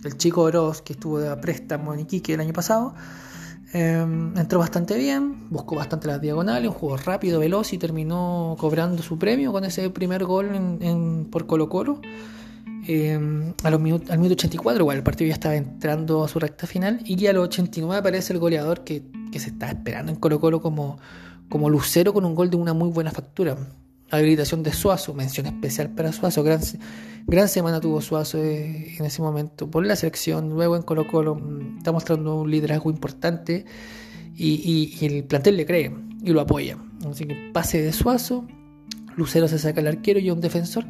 el 0.03 0.17
chico 0.17 0.41
Oroz 0.41 0.81
que 0.81 0.93
estuvo 0.93 1.19
de 1.19 1.35
préstamo 1.37 1.93
en 1.93 2.01
Iquique 2.01 2.33
el 2.33 2.39
año 2.39 2.53
pasado 2.53 2.93
eh, 3.77 4.05
entró 4.37 4.59
bastante 4.59 4.97
bien, 4.97 5.49
buscó 5.49 5.75
bastante 5.75 6.07
las 6.07 6.21
diagonales, 6.21 6.69
un 6.69 6.73
juego 6.73 6.95
rápido, 6.95 7.41
veloz 7.41 7.73
y 7.73 7.77
terminó 7.77 8.55
cobrando 8.57 9.03
su 9.03 9.19
premio 9.19 9.51
con 9.51 9.65
ese 9.65 9.89
primer 9.89 10.23
gol 10.23 11.27
por 11.29 11.45
Colo 11.45 11.67
Colo. 11.67 11.99
Eh, 12.87 13.53
a 13.63 13.69
los 13.69 13.81
minut, 13.81 14.09
al 14.09 14.19
minuto 14.19 14.35
84, 14.35 14.81
igual 14.81 14.95
el 14.95 15.03
partido 15.03 15.27
ya 15.27 15.33
estaba 15.33 15.55
entrando 15.55 16.23
a 16.23 16.29
su 16.29 16.39
recta 16.39 16.67
final 16.67 17.01
y 17.03 17.27
a 17.27 17.33
los 17.33 17.49
89 17.49 17.99
aparece 17.99 18.31
el 18.31 18.39
goleador 18.39 18.85
que, 18.85 19.03
que 19.29 19.39
se 19.39 19.49
está 19.49 19.67
esperando 19.67 20.09
en 20.09 20.19
Colo 20.19 20.39
Colo 20.39 20.61
como, 20.61 20.97
como 21.49 21.69
lucero 21.69 22.13
con 22.13 22.23
un 22.23 22.33
gol 22.33 22.49
de 22.49 22.55
una 22.55 22.73
muy 22.73 22.87
buena 22.87 23.11
factura. 23.11 23.57
Habilitación 24.11 24.63
de 24.63 24.73
Suazo, 24.73 25.13
mención 25.13 25.45
especial 25.45 25.89
para 25.91 26.11
Suazo, 26.11 26.43
gran, 26.43 26.61
gran 27.27 27.47
semana 27.47 27.79
tuvo 27.79 28.01
Suazo 28.01 28.37
eh, 28.43 28.95
en 28.97 29.05
ese 29.05 29.21
momento 29.21 29.69
por 29.69 29.85
la 29.85 29.95
selección, 29.95 30.49
luego 30.49 30.75
en 30.75 30.83
Colo 30.83 31.07
Colo 31.07 31.35
mm, 31.35 31.77
está 31.77 31.91
mostrando 31.91 32.41
un 32.41 32.51
liderazgo 32.51 32.89
importante 32.89 33.65
y, 34.37 35.05
el 35.05 35.23
plantel 35.23 35.57
le 35.57 35.65
cree 35.65 35.95
y 36.21 36.31
lo 36.31 36.41
apoya. 36.41 36.77
Así 37.09 37.25
que 37.25 37.51
pase 37.53 37.81
de 37.81 37.93
Suazo, 37.93 38.45
Lucero 39.15 39.47
se 39.47 39.59
saca 39.59 39.81
el 39.81 39.87
arquero 39.87 40.19
y 40.19 40.29
un 40.31 40.41
defensor 40.41 40.85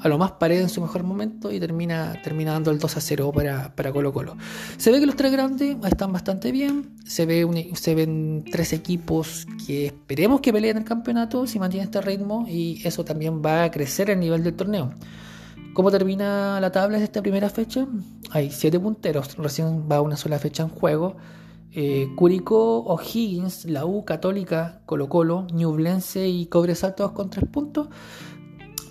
a 0.00 0.08
lo 0.08 0.18
más 0.18 0.32
pared 0.32 0.60
en 0.60 0.68
su 0.68 0.80
mejor 0.80 1.02
momento 1.02 1.50
y 1.50 1.58
termina, 1.58 2.20
termina 2.22 2.52
dando 2.52 2.70
el 2.70 2.78
2 2.78 2.96
a 2.96 3.00
0 3.00 3.32
para, 3.34 3.74
para 3.74 3.92
Colo 3.92 4.12
Colo. 4.12 4.36
Se 4.76 4.92
ve 4.92 5.00
que 5.00 5.06
los 5.06 5.16
tres 5.16 5.32
grandes 5.32 5.76
están 5.84 6.12
bastante 6.12 6.52
bien, 6.52 6.90
se, 7.04 7.26
ve 7.26 7.46
se 7.74 7.94
ven 7.94 8.44
tres 8.50 8.72
equipos 8.72 9.46
que 9.66 9.86
esperemos 9.86 10.40
que 10.40 10.52
peleen 10.52 10.76
el 10.76 10.84
campeonato 10.84 11.46
si 11.46 11.58
mantienen 11.58 11.88
este 11.88 12.00
ritmo 12.00 12.46
y 12.48 12.80
eso 12.84 13.04
también 13.04 13.42
va 13.44 13.64
a 13.64 13.70
crecer 13.70 14.10
el 14.10 14.20
nivel 14.20 14.44
del 14.44 14.54
torneo. 14.54 14.92
¿Cómo 15.74 15.90
termina 15.90 16.60
la 16.60 16.72
tabla 16.72 16.98
de 16.98 17.04
esta 17.04 17.22
primera 17.22 17.50
fecha? 17.50 17.86
Hay 18.30 18.50
siete 18.50 18.80
punteros, 18.80 19.36
recién 19.36 19.88
va 19.90 20.00
una 20.00 20.16
sola 20.16 20.38
fecha 20.38 20.62
en 20.62 20.70
juego. 20.70 21.16
Eh, 21.72 22.12
Curicó, 22.16 22.78
O'Higgins, 22.84 23.66
la 23.66 23.84
U, 23.84 24.04
Católica, 24.04 24.80
Colo 24.86 25.08
Colo, 25.08 25.46
Ñublense 25.52 26.28
y 26.28 26.46
Cobresal 26.46 26.94
todos 26.94 27.12
con 27.12 27.30
tres 27.30 27.48
puntos. 27.48 27.88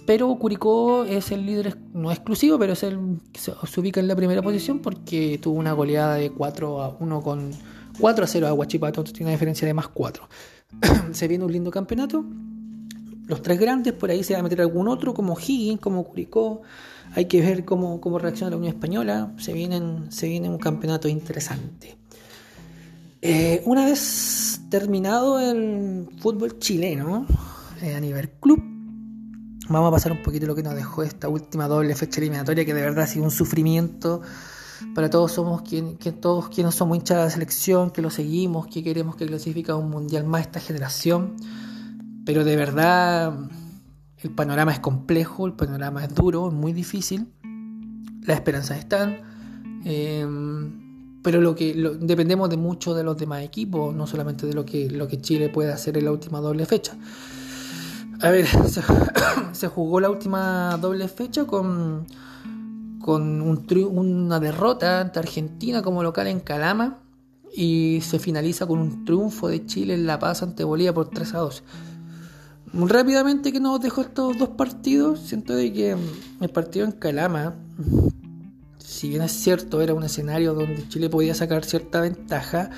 Pero 0.06 0.34
Curicó 0.38 1.04
es 1.04 1.32
el 1.32 1.46
líder, 1.46 1.78
no 1.94 2.12
exclusivo, 2.12 2.58
pero 2.58 2.74
es 2.74 2.84
el 2.84 3.20
que 3.34 3.42
se, 3.42 3.52
ubica 3.78 4.00
en 4.00 4.08
la 4.08 4.16
primera 4.16 4.42
posición 4.42 4.80
porque 4.80 5.38
tuvo 5.42 5.60
una 5.60 5.74
goleada 5.74 6.16
de 6.16 6.32
4 6.32 6.82
a 6.82 6.98
1 6.98 7.22
con 7.22 7.52
4 8.00 8.24
a 8.24 8.28
0 8.28 8.48
a 8.48 8.54
Huachipato, 8.54 9.02
entonces 9.02 9.14
tiene 9.14 9.32
una 9.32 9.36
diferencia 9.36 9.68
de 9.68 9.74
más 9.74 9.90
4. 9.90 10.30
se 11.12 11.28
viene 11.28 11.44
un 11.44 11.52
lindo 11.52 11.72
campeonato. 11.72 12.24
Los 13.26 13.42
tres 13.42 13.60
grandes, 13.60 13.92
por 13.92 14.10
ahí 14.10 14.24
se 14.24 14.34
va 14.34 14.40
a 14.40 14.44
meter 14.44 14.62
algún 14.62 14.88
otro, 14.88 15.14
como 15.14 15.38
Higgins, 15.38 15.82
como 15.82 16.06
Curicó. 16.06 16.62
Hay 17.14 17.26
que 17.26 17.42
ver 17.42 17.66
cómo, 17.66 18.00
cómo 18.00 18.18
reacciona 18.18 18.52
la 18.52 18.58
Unión 18.58 18.74
Española. 18.74 19.34
Se, 19.38 19.52
vienen, 19.52 20.10
se 20.10 20.30
viene 20.30 20.50
un 20.50 20.58
campeonato 20.58 21.10
interesante. 21.10 21.98
Eh, 23.22 23.62
una 23.66 23.86
vez 23.86 24.62
terminado 24.70 25.40
el 25.40 26.08
fútbol 26.20 26.60
chileno 26.60 27.26
eh, 27.82 27.96
a 27.96 28.00
nivel 28.00 28.30
club, 28.40 28.64
Vamos 29.70 29.90
a 29.90 29.92
pasar 29.92 30.14
un 30.14 30.24
poquito 30.24 30.46
lo 30.46 30.56
que 30.56 30.64
nos 30.64 30.76
dejó 30.76 31.04
esta 31.04 31.28
última 31.28 31.68
doble 31.68 31.94
fecha 31.94 32.22
eliminatoria, 32.22 32.64
que 32.64 32.74
de 32.74 32.82
verdad 32.82 33.04
ha 33.04 33.08
sido 33.08 33.26
un 33.26 33.32
sufrimiento 33.32 34.22
para 34.94 35.10
todos 35.10 35.32
somos 35.32 35.64
todos 36.22 36.50
quienes 36.50 36.76
somos 36.76 36.98
hinchas 36.98 37.18
de 37.18 37.24
la 37.24 37.30
selección, 37.30 37.90
que 37.90 38.02
lo 38.02 38.10
seguimos, 38.10 38.68
que 38.68 38.84
queremos 38.84 39.16
que 39.16 39.26
clasifique 39.26 39.72
a 39.72 39.76
un 39.76 39.90
mundial 39.90 40.24
más 40.26 40.42
esta 40.42 40.60
generación. 40.60 41.36
Pero 42.26 42.44
de 42.44 42.56
verdad 42.56 43.34
el 44.20 44.32
panorama 44.32 44.72
es 44.72 44.80
complejo, 44.80 45.48
el 45.48 45.54
panorama 45.54 46.04
es 46.04 46.14
duro, 46.14 46.48
es 46.48 46.54
muy 46.54 46.74
difícil. 46.74 47.28
Las 48.22 48.38
esperanzas 48.38 48.78
están. 48.78 49.18
Em, 49.84 50.87
pero 51.22 51.42
lo 51.42 51.56
que 51.56 51.74
dependemos 52.00 52.50
de 52.50 52.58
mucho 52.58 52.94
de 52.94 53.04
los 53.04 53.18
demás 53.18 53.44
equipos, 53.44 53.94
no 53.94 54.08
solamente 54.08 54.46
de 54.46 54.54
lo 54.54 54.66
que, 54.66 54.90
lo 54.90 55.08
que 55.08 55.22
Chile 55.22 55.50
puede 55.50 55.72
hacer 55.72 55.98
en 55.98 56.06
la 56.06 56.12
última 56.12 56.40
doble 56.40 56.66
fecha. 56.66 56.98
A 58.22 58.30
ver, 58.30 58.48
se, 59.52 59.68
jugó 59.68 60.00
la 60.00 60.10
última 60.10 60.78
doble 60.80 61.08
fecha 61.08 61.46
con, 61.46 62.06
con 63.02 63.42
una 63.42 64.40
derrota 64.40 65.02
ante 65.02 65.20
Argentina 65.20 65.82
como 65.82 66.04
local 66.04 66.28
en 66.28 66.40
Calama 66.40 67.00
y 67.56 68.00
se 68.02 68.20
finaliza 68.20 68.68
con 68.68 68.80
un 68.80 69.06
triunfo 69.06 69.48
de 69.48 69.66
Chile 69.66 69.96
en 69.96 70.06
La 70.06 70.20
Paz 70.20 70.44
ante 70.44 70.64
Bolivia 70.64 70.94
por 70.94 71.10
3 71.10 71.34
a 71.34 71.40
2. 71.40 71.64
Rápidamente 72.74 73.52
que 73.52 73.60
nos 73.60 73.80
dejó 73.80 74.02
estos 74.02 74.38
dos 74.38 74.50
partidos, 74.50 75.20
siento 75.22 75.56
de 75.56 75.72
que 75.72 75.96
el 76.42 76.50
partido 76.50 76.86
en 76.86 76.92
Calama, 76.92 77.56
si 78.88 79.10
bien 79.10 79.22
es 79.22 79.34
cierto, 79.34 79.82
era 79.82 79.94
un 79.94 80.04
escenario 80.04 80.54
donde 80.54 80.88
Chile 80.88 81.10
podía 81.10 81.36
sacar 81.36 81.66
cierta 81.66 82.00
ventaja, 82.00 82.70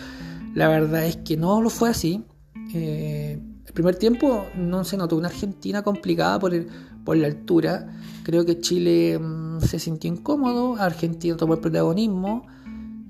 la 0.55 0.67
verdad 0.67 1.05
es 1.05 1.17
que 1.17 1.37
no 1.37 1.61
lo 1.61 1.69
fue 1.69 1.91
así. 1.91 2.25
Eh, 2.73 3.39
el 3.63 3.73
primer 3.73 3.95
tiempo 3.95 4.47
no 4.55 4.83
se 4.83 4.97
notó 4.97 5.15
una 5.17 5.27
Argentina 5.27 5.83
complicada 5.83 6.39
por, 6.39 6.51
por 7.05 7.15
la 7.15 7.27
altura. 7.27 7.95
Creo 8.23 8.43
que 8.43 8.59
Chile 8.59 9.19
mm, 9.19 9.61
se 9.61 9.77
sintió 9.77 10.11
incómodo, 10.11 10.77
Argentina 10.77 11.37
tomó 11.37 11.53
el 11.53 11.59
protagonismo 11.59 12.47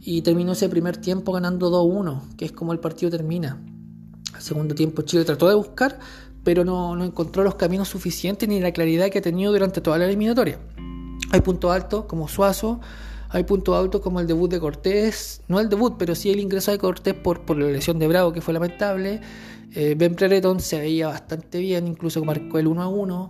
y 0.01 0.21
terminó 0.21 0.51
ese 0.51 0.67
primer 0.67 0.97
tiempo 0.97 1.31
ganando 1.31 1.71
2-1, 1.71 2.35
que 2.35 2.43
es 2.43 2.51
como 2.51 2.73
el 2.73 2.79
partido 2.79 3.09
termina. 3.09 3.63
Al 4.33 4.41
segundo 4.41 4.75
tiempo 4.75 5.03
Chile 5.03 5.23
trató 5.23 5.47
de 5.47 5.55
buscar, 5.55 5.99
pero 6.43 6.65
no, 6.65 6.97
no 6.97 7.05
encontró 7.05 7.43
los 7.43 7.55
caminos 7.55 7.87
suficientes 7.87 8.49
ni 8.49 8.59
la 8.59 8.73
claridad 8.73 9.09
que 9.09 9.19
ha 9.19 9.21
tenido 9.21 9.53
durante 9.53 9.79
toda 9.79 9.97
la 9.97 10.05
eliminatoria. 10.05 10.59
Hay 11.31 11.41
puntos 11.41 11.71
altos 11.71 12.05
como 12.05 12.27
Suazo, 12.27 12.79
hay 13.29 13.43
puntos 13.43 13.77
altos 13.77 14.01
como 14.01 14.19
el 14.19 14.27
debut 14.27 14.49
de 14.49 14.59
Cortés, 14.59 15.41
no 15.47 15.59
el 15.59 15.69
debut, 15.69 15.95
pero 15.97 16.15
sí 16.15 16.31
el 16.31 16.39
ingreso 16.39 16.71
de 16.71 16.79
Cortés 16.79 17.13
por, 17.13 17.41
por 17.41 17.57
la 17.57 17.67
lesión 17.67 17.99
de 17.99 18.07
Bravo, 18.07 18.33
que 18.33 18.41
fue 18.41 18.53
lamentable. 18.53 19.21
Eh, 19.75 19.93
ben 19.95 20.15
Prereton 20.15 20.59
se 20.59 20.79
veía 20.79 21.07
bastante 21.07 21.59
bien, 21.59 21.87
incluso 21.87 22.23
marcó 22.25 22.57
el 22.57 22.67
1 22.67 22.81
a 22.81 22.87
1. 22.87 23.29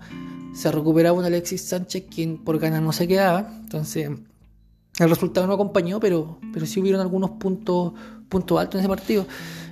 Se 0.54 0.72
recuperaba 0.72 1.18
un 1.18 1.26
Alexis 1.26 1.62
Sánchez, 1.62 2.06
quien 2.14 2.38
por 2.38 2.60
ganas 2.60 2.82
no 2.82 2.94
se 2.94 3.08
quedaba. 3.08 3.52
Entonces, 3.60 4.10
el 5.00 5.10
resultado 5.10 5.48
no 5.48 5.54
acompañó, 5.54 6.00
pero, 6.00 6.40
pero 6.54 6.66
sí 6.66 6.80
hubieron 6.80 7.02
algunos 7.02 7.32
puntos, 7.32 7.94
puntos 8.30 8.60
altos 8.60 8.76
en 8.76 8.80
ese 8.80 8.90
partido. 8.90 9.26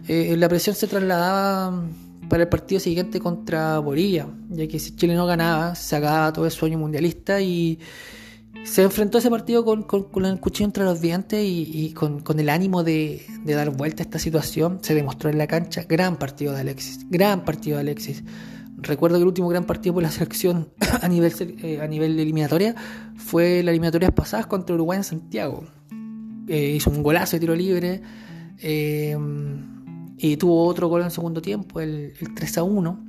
Eh, 0.08 0.36
la 0.38 0.50
presión 0.50 0.76
se 0.76 0.88
trasladaba 0.88 1.84
para 2.30 2.44
el 2.44 2.50
partido 2.50 2.80
siguiente 2.80 3.20
contra 3.20 3.80
Bolivia, 3.80 4.28
ya 4.50 4.68
que 4.68 4.80
si 4.80 4.96
Chile 4.96 5.16
no 5.16 5.26
ganaba, 5.26 5.76
se 5.76 5.96
acababa 5.96 6.34
todo 6.34 6.46
el 6.46 6.52
sueño 6.52 6.78
mundialista 6.78 7.42
y 7.42 7.80
se 8.64 8.84
enfrentó 8.84 9.18
ese 9.18 9.30
partido 9.30 9.64
con, 9.64 9.86
el 10.26 10.40
cuchillo 10.40 10.66
entre 10.66 10.84
los 10.84 11.00
dientes 11.00 11.42
y, 11.42 11.94
con, 11.94 12.22
el 12.38 12.50
ánimo 12.50 12.84
de, 12.84 13.22
dar 13.46 13.70
vuelta 13.70 14.04
a 14.04 14.06
esta 14.06 14.20
situación. 14.20 14.80
Se 14.82 14.94
demostró 14.94 15.30
en 15.30 15.38
la 15.38 15.48
cancha. 15.48 15.86
Gran 15.88 16.18
partido 16.18 16.54
de 16.54 16.62
Alexis. 16.62 17.00
Gran 17.10 17.46
partido 17.46 17.78
de 17.78 17.82
Alexis. 17.82 18.24
Recuerdo 18.78 19.18
que 19.18 19.22
el 19.22 19.28
último 19.28 19.48
gran 19.48 19.66
partido 19.66 19.96
por 19.96 20.04
la 20.04 20.12
selección 20.12 20.70
a 21.02 21.08
nivel, 21.08 21.34
eh, 21.64 21.80
a 21.82 21.88
nivel 21.88 22.16
de 22.16 22.24
eliminatoria 22.24 22.76
fue 23.16 23.64
la 23.64 23.72
eliminatoria 23.72 24.14
pasadas 24.14 24.48
contra 24.48 24.76
Uruguay 24.76 24.98
en 24.98 25.04
Santiago. 25.04 25.64
Eh, 26.48 26.74
hizo 26.76 26.90
un 26.90 27.04
golazo 27.04 27.36
de 27.36 27.40
tiro 27.40 27.56
libre 27.56 28.02
eh, 28.60 29.18
y 30.18 30.38
tuvo 30.38 30.66
otro 30.66 30.88
gol 30.88 31.02
en 31.02 31.08
el 31.08 31.12
segundo 31.12 31.42
tiempo, 31.42 31.80
el, 31.80 32.14
el 32.20 32.36
3 32.36 32.58
a 32.58 32.64
1 32.64 33.08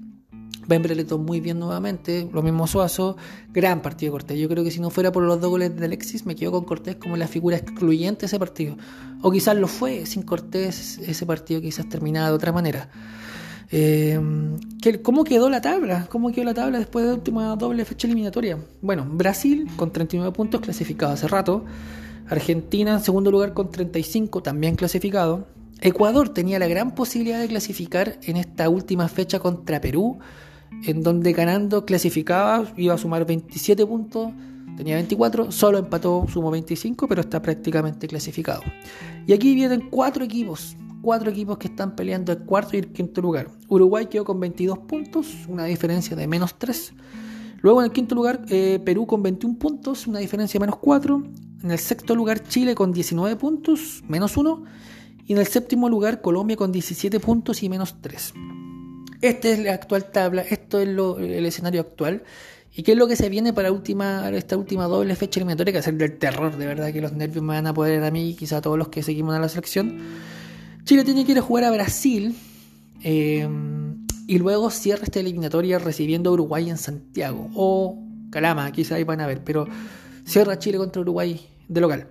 Ben 0.69 0.83
Brereton 0.83 1.25
muy 1.25 1.41
bien 1.41 1.59
nuevamente, 1.59 2.29
lo 2.31 2.43
mismo 2.43 2.67
Suazo, 2.67 3.17
gran 3.55 3.81
partido 3.81 4.13
de 4.13 4.19
Cortés. 4.19 4.39
Yo 4.39 4.51
creo 4.51 4.63
que 4.63 4.71
si 4.71 4.81
no 4.81 4.91
fuera 4.91 5.11
por 5.11 5.23
los 5.23 5.41
dos 5.41 5.49
goles 5.49 5.75
de 5.75 5.87
Alexis, 5.87 6.27
me 6.27 6.37
quedo 6.37 6.53
con 6.53 6.65
Cortés 6.65 6.97
como 6.97 7.17
la 7.17 7.27
figura 7.27 7.57
excluyente 7.57 8.21
de 8.21 8.27
ese 8.27 8.39
partido. 8.39 8.77
O 9.23 9.31
quizás 9.31 9.57
lo 9.57 9.67
fue, 9.67 10.05
sin 10.05 10.23
Cortés 10.23 10.99
ese 10.99 11.25
partido 11.25 11.63
quizás 11.63 11.89
terminaba 11.89 12.29
de 12.29 12.35
otra 12.35 12.53
manera. 12.53 12.91
Eh, 13.71 14.21
¿Cómo 15.03 15.25
quedó 15.25 15.49
la 15.49 15.63
tabla? 15.63 16.07
¿Cómo 16.11 16.31
quedó 16.33 16.45
la 16.45 16.55
tabla 16.55 16.79
después 16.79 17.03
de 17.03 17.13
la 17.13 17.15
última 17.17 17.57
doble 17.57 17.87
fecha 17.87 18.07
eliminatoria? 18.07 18.59
Bueno, 18.83 19.07
Brasil 19.11 19.69
con 19.77 19.91
39 19.91 20.33
puntos 20.33 20.61
clasificado 20.61 21.13
hace 21.13 21.29
rato. 21.29 21.65
Argentina 22.29 22.93
en 22.93 23.01
segundo 23.01 23.31
lugar 23.31 23.55
con 23.55 23.71
35 23.71 24.43
también 24.43 24.77
clasificado. 24.77 25.47
Ecuador 25.81 26.29
tenía 26.29 26.59
la 26.59 26.67
gran 26.67 26.95
posibilidad 26.95 27.41
de 27.41 27.49
clasificar 27.49 28.19
en 28.23 28.37
esta 28.37 28.69
última 28.69 29.09
fecha 29.09 29.39
contra 29.39 29.81
Perú 29.81 30.19
en 30.85 31.03
donde 31.03 31.33
ganando 31.33 31.85
clasificaba, 31.85 32.67
iba 32.77 32.95
a 32.95 32.99
sumar 32.99 33.27
27 33.27 33.85
puntos, 33.87 34.33
tenía 34.77 34.95
24, 34.97 35.51
solo 35.51 35.79
empató, 35.79 36.27
sumó 36.29 36.51
25, 36.51 37.09
pero 37.09 37.23
está 37.23 37.43
prácticamente 37.43 38.07
clasificado. 38.07 38.63
Y 39.27 39.33
aquí 39.33 39.55
vienen 39.55 39.89
cuatro 39.91 40.25
equipos, 40.25 40.77
cuatro 41.03 41.31
equipos 41.31 41.59
que 41.59 41.69
están 41.69 41.97
peleando 41.97 42.33
el 42.33 42.39
cuarto 42.39 42.77
y 42.77 42.81
el 42.81 42.93
quinto 42.93 43.21
lugar. 43.21 43.49
Uruguay 43.69 44.07
quedó 44.07 44.25
con 44.25 44.39
22 44.41 44.79
puntos, 44.81 45.35
una 45.49 45.65
diferencia 45.65 46.17
de 46.17 46.27
menos 46.27 46.59
3. 46.59 46.93
Luego 47.61 47.81
en 47.81 47.87
el 47.87 47.93
quinto 47.93 48.15
lugar, 48.15 48.45
eh, 48.51 48.81
Perú 48.85 49.07
con 49.07 49.23
21 49.23 49.59
puntos, 49.59 50.07
una 50.07 50.21
diferencia 50.21 50.59
de 50.59 50.61
menos 50.61 50.79
4. 50.81 51.23
En 51.65 51.71
el 51.73 51.79
sexto 51.79 52.15
lugar, 52.15 52.45
Chile 52.45 52.77
con 52.77 52.93
19 52.93 53.35
puntos, 53.35 54.05
menos 54.07 54.37
1. 54.37 54.63
Y 55.29 55.35
en 55.35 55.39
el 55.39 55.47
séptimo 55.47 55.91
lugar, 55.91 56.23
Colombia 56.23 56.57
con 56.57 56.73
17 56.73 57.21
puntos 57.21 57.63
y 57.63 57.69
menos 57.69 57.97
3. 58.01 58.33
Esta 59.21 59.49
es 59.49 59.59
la 59.59 59.75
actual 59.75 60.11
tabla, 60.11 60.41
esto 60.41 60.81
es 60.81 60.89
el 60.89 61.45
escenario 61.45 61.83
actual. 61.83 62.23
¿Y 62.75 62.83
qué 62.83 62.93
es 62.93 62.99
lo 62.99 63.07
que 63.07 63.15
se 63.15 63.29
viene 63.29 63.53
para 63.53 63.71
última, 63.71 64.31
esta 64.31 64.57
última 64.57 64.87
doble 64.87 65.15
fecha 65.17 65.39
eliminatoria? 65.39 65.73
Que 65.73 65.79
va 65.79 65.81
a 65.81 65.85
ser 65.85 65.97
del 65.97 66.17
terror, 66.17 66.57
de 66.57 66.67
verdad 66.67 66.91
que 66.95 67.03
los 67.03 67.13
nervios 67.13 67.45
me 67.45 67.53
van 67.55 67.67
a 67.67 67.75
poder 67.75 68.03
a 68.05 68.11
mí 68.11 68.31
y 68.31 68.35
quizá 68.35 68.57
a 68.57 68.61
todos 68.63 68.79
los 68.79 68.89
que 68.89 69.03
seguimos 69.03 69.35
a 69.35 69.39
la 69.39 69.51
selección. 69.51 69.99
Chile 70.85 71.05
tiene 71.05 71.27
que 71.27 71.33
ir 71.33 71.39
a 71.39 71.43
jugar 71.43 71.65
a 71.65 71.71
Brasil 71.73 72.35
eh, 73.05 73.47
y 74.27 74.39
luego 74.39 74.71
cierra 74.71 75.05
esta 75.05 75.21
eliminatoria 75.21 75.79
recibiendo 75.79 76.31
a 76.31 76.33
Uruguay 76.33 76.71
en 76.71 76.79
Santiago 76.79 77.51
o 77.55 78.03
Calama, 78.31 78.73
quizá 78.73 78.95
ahí 78.95 79.05
van 79.05 79.21
a 79.21 79.27
ver, 79.27 79.45
pero 79.45 79.67
cierra 80.25 80.59
Chile 80.59 80.79
contra 80.79 81.03
Uruguay 81.03 81.39
de 81.69 81.81
local. 81.83 82.09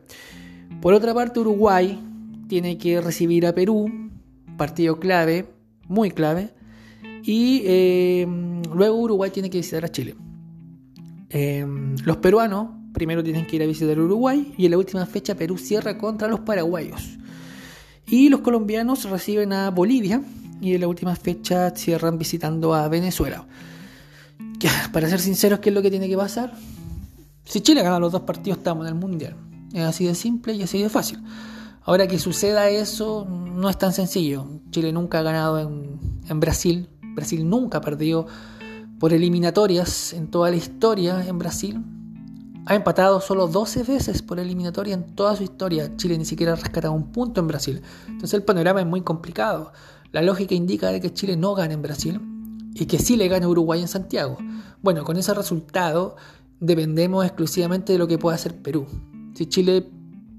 Por 0.82 0.94
otra 0.94 1.16
parte, 1.16 1.40
Uruguay 1.40 2.00
tiene 2.48 2.78
que 2.78 3.02
recibir 3.02 3.46
a 3.46 3.54
Perú, 3.54 3.92
partido 4.58 5.00
clave, 5.00 5.46
muy 5.88 6.12
clave, 6.12 6.54
Y 7.24 7.62
eh, 7.66 8.26
luego 8.74 8.96
Uruguay 8.98 9.32
tiene 9.32 9.50
que 9.50 9.58
visitar 9.58 9.84
a 9.84 9.90
Chile. 9.90 10.16
Eh, 11.30 11.66
los 12.06 12.18
peruanos 12.18 12.70
primero 12.94 13.22
tienen 13.22 13.46
que 13.46 13.58
ir 13.58 13.64
a 13.64 13.66
visitar 13.66 14.00
Uruguay 14.00 14.54
y 14.58 14.66
en 14.66 14.72
la 14.72 14.78
última 14.78 15.06
fecha 15.06 15.36
Perú 15.36 15.58
cierra 15.58 15.98
contra 15.98 16.28
los 16.28 16.40
paraguayos. 16.42 17.18
Y 18.08 18.30
los 18.30 18.40
colombianos 18.40 19.10
reciben 19.10 19.52
a 19.52 19.70
Bolivia 19.70 20.22
y 20.62 20.74
en 20.74 20.82
la 20.82 20.88
última 20.88 21.16
fecha 21.16 21.72
cierran 21.72 22.18
visitando 22.18 22.74
a 22.74 22.88
Venezuela. 22.88 23.46
Para 24.92 25.10
ser 25.10 25.20
sinceros, 25.20 25.60
¿qué 25.60 25.70
es 25.70 25.76
lo 25.76 25.82
que 25.82 25.92
tiene 25.92 26.08
que 26.08 26.18
pasar? 26.18 26.54
Si 27.44 27.62
Chile 27.62 27.84
gana 27.84 28.00
los 28.00 28.12
dos 28.12 28.22
partidos, 28.22 28.60
estamos 28.60 28.88
en 28.88 28.94
el 28.94 29.00
Mundial. 29.00 29.36
Es 29.74 29.84
así 29.84 30.06
de 30.06 30.16
simple 30.16 30.54
y 30.54 30.64
así 30.64 30.82
de 30.82 30.90
fácil. 30.90 31.20
Ahora 31.88 32.06
que 32.06 32.20
suceda 32.20 32.70
eso, 32.70 33.26
no 33.30 33.70
es 33.70 33.78
tan 33.78 33.94
sencillo. 33.94 34.46
Chile 34.72 34.92
nunca 34.92 35.20
ha 35.20 35.22
ganado 35.22 35.58
en, 35.58 35.98
en 36.28 36.40
Brasil. 36.42 36.90
Brasil 37.16 37.50
nunca 37.50 37.80
perdió 37.80 38.28
por 39.00 39.14
eliminatorias 39.14 40.12
en 40.12 40.30
toda 40.30 40.50
la 40.50 40.58
historia 40.58 41.26
en 41.26 41.40
Brasil. 41.40 41.82
Ha 42.66 42.76
empatado 42.76 43.22
solo 43.22 43.48
12 43.48 43.84
veces 43.84 44.22
por 44.22 44.38
eliminatoria 44.38 44.96
en 44.96 45.16
toda 45.16 45.38
su 45.38 45.44
historia. 45.44 45.96
Chile 45.96 46.18
ni 46.18 46.26
siquiera 46.26 46.52
ha 46.52 46.56
rescatado 46.58 46.94
un 46.94 47.14
punto 47.14 47.40
en 47.40 47.48
Brasil. 47.48 47.82
Entonces 48.08 48.34
el 48.34 48.44
panorama 48.44 48.82
es 48.82 48.86
muy 48.86 49.00
complicado. 49.00 49.72
La 50.12 50.22
lógica 50.22 50.56
indica 50.56 50.92
de 50.92 51.00
que 51.00 51.14
Chile 51.14 51.38
no 51.38 51.56
gane 51.56 51.76
en 51.76 51.82
Brasil 51.82 52.20
y 52.74 52.86
que 52.88 53.00
sí 53.00 53.16
le 53.16 53.30
gane 53.30 53.48
Uruguay 53.48 53.80
en 53.80 53.88
Santiago. 53.88 54.38
Bueno, 54.82 55.06
con 55.06 55.16
ese 55.16 55.34
resultado 55.34 56.18
dependemos 56.60 57.26
exclusivamente 57.26 57.94
de 57.94 58.00
lo 58.00 58.10
que 58.10 58.18
pueda 58.18 58.36
hacer 58.36 58.62
Perú. 58.62 58.88
Si 59.36 59.46
Chile 59.46 59.90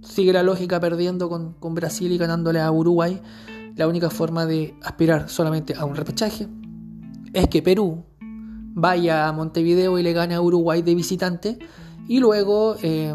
sigue 0.03 0.33
la 0.33 0.43
lógica 0.43 0.81
perdiendo 0.81 1.29
con, 1.29 1.55
con 1.55 1.75
Brasil 1.75 2.13
y 2.13 2.19
ganándole 2.19 2.61
a 2.61 2.71
Uruguay, 2.71 3.21
la 3.77 3.87
única 3.87 4.11
forma 4.11 4.47
de 4.47 4.75
aspirar 4.83 5.29
solamente 5.29 5.75
a 5.75 5.85
un 5.85 5.95
repechaje 5.95 6.49
es 7.33 7.49
que 7.49 7.63
Perú 7.63 8.05
vaya 8.21 9.29
a 9.29 9.33
Montevideo 9.33 9.99
y 9.99 10.03
le 10.03 10.13
gane 10.13 10.35
a 10.35 10.41
Uruguay 10.41 10.83
de 10.83 10.95
visitante 10.95 11.59
y 12.09 12.21
luego 12.21 12.77
eh, 12.83 13.15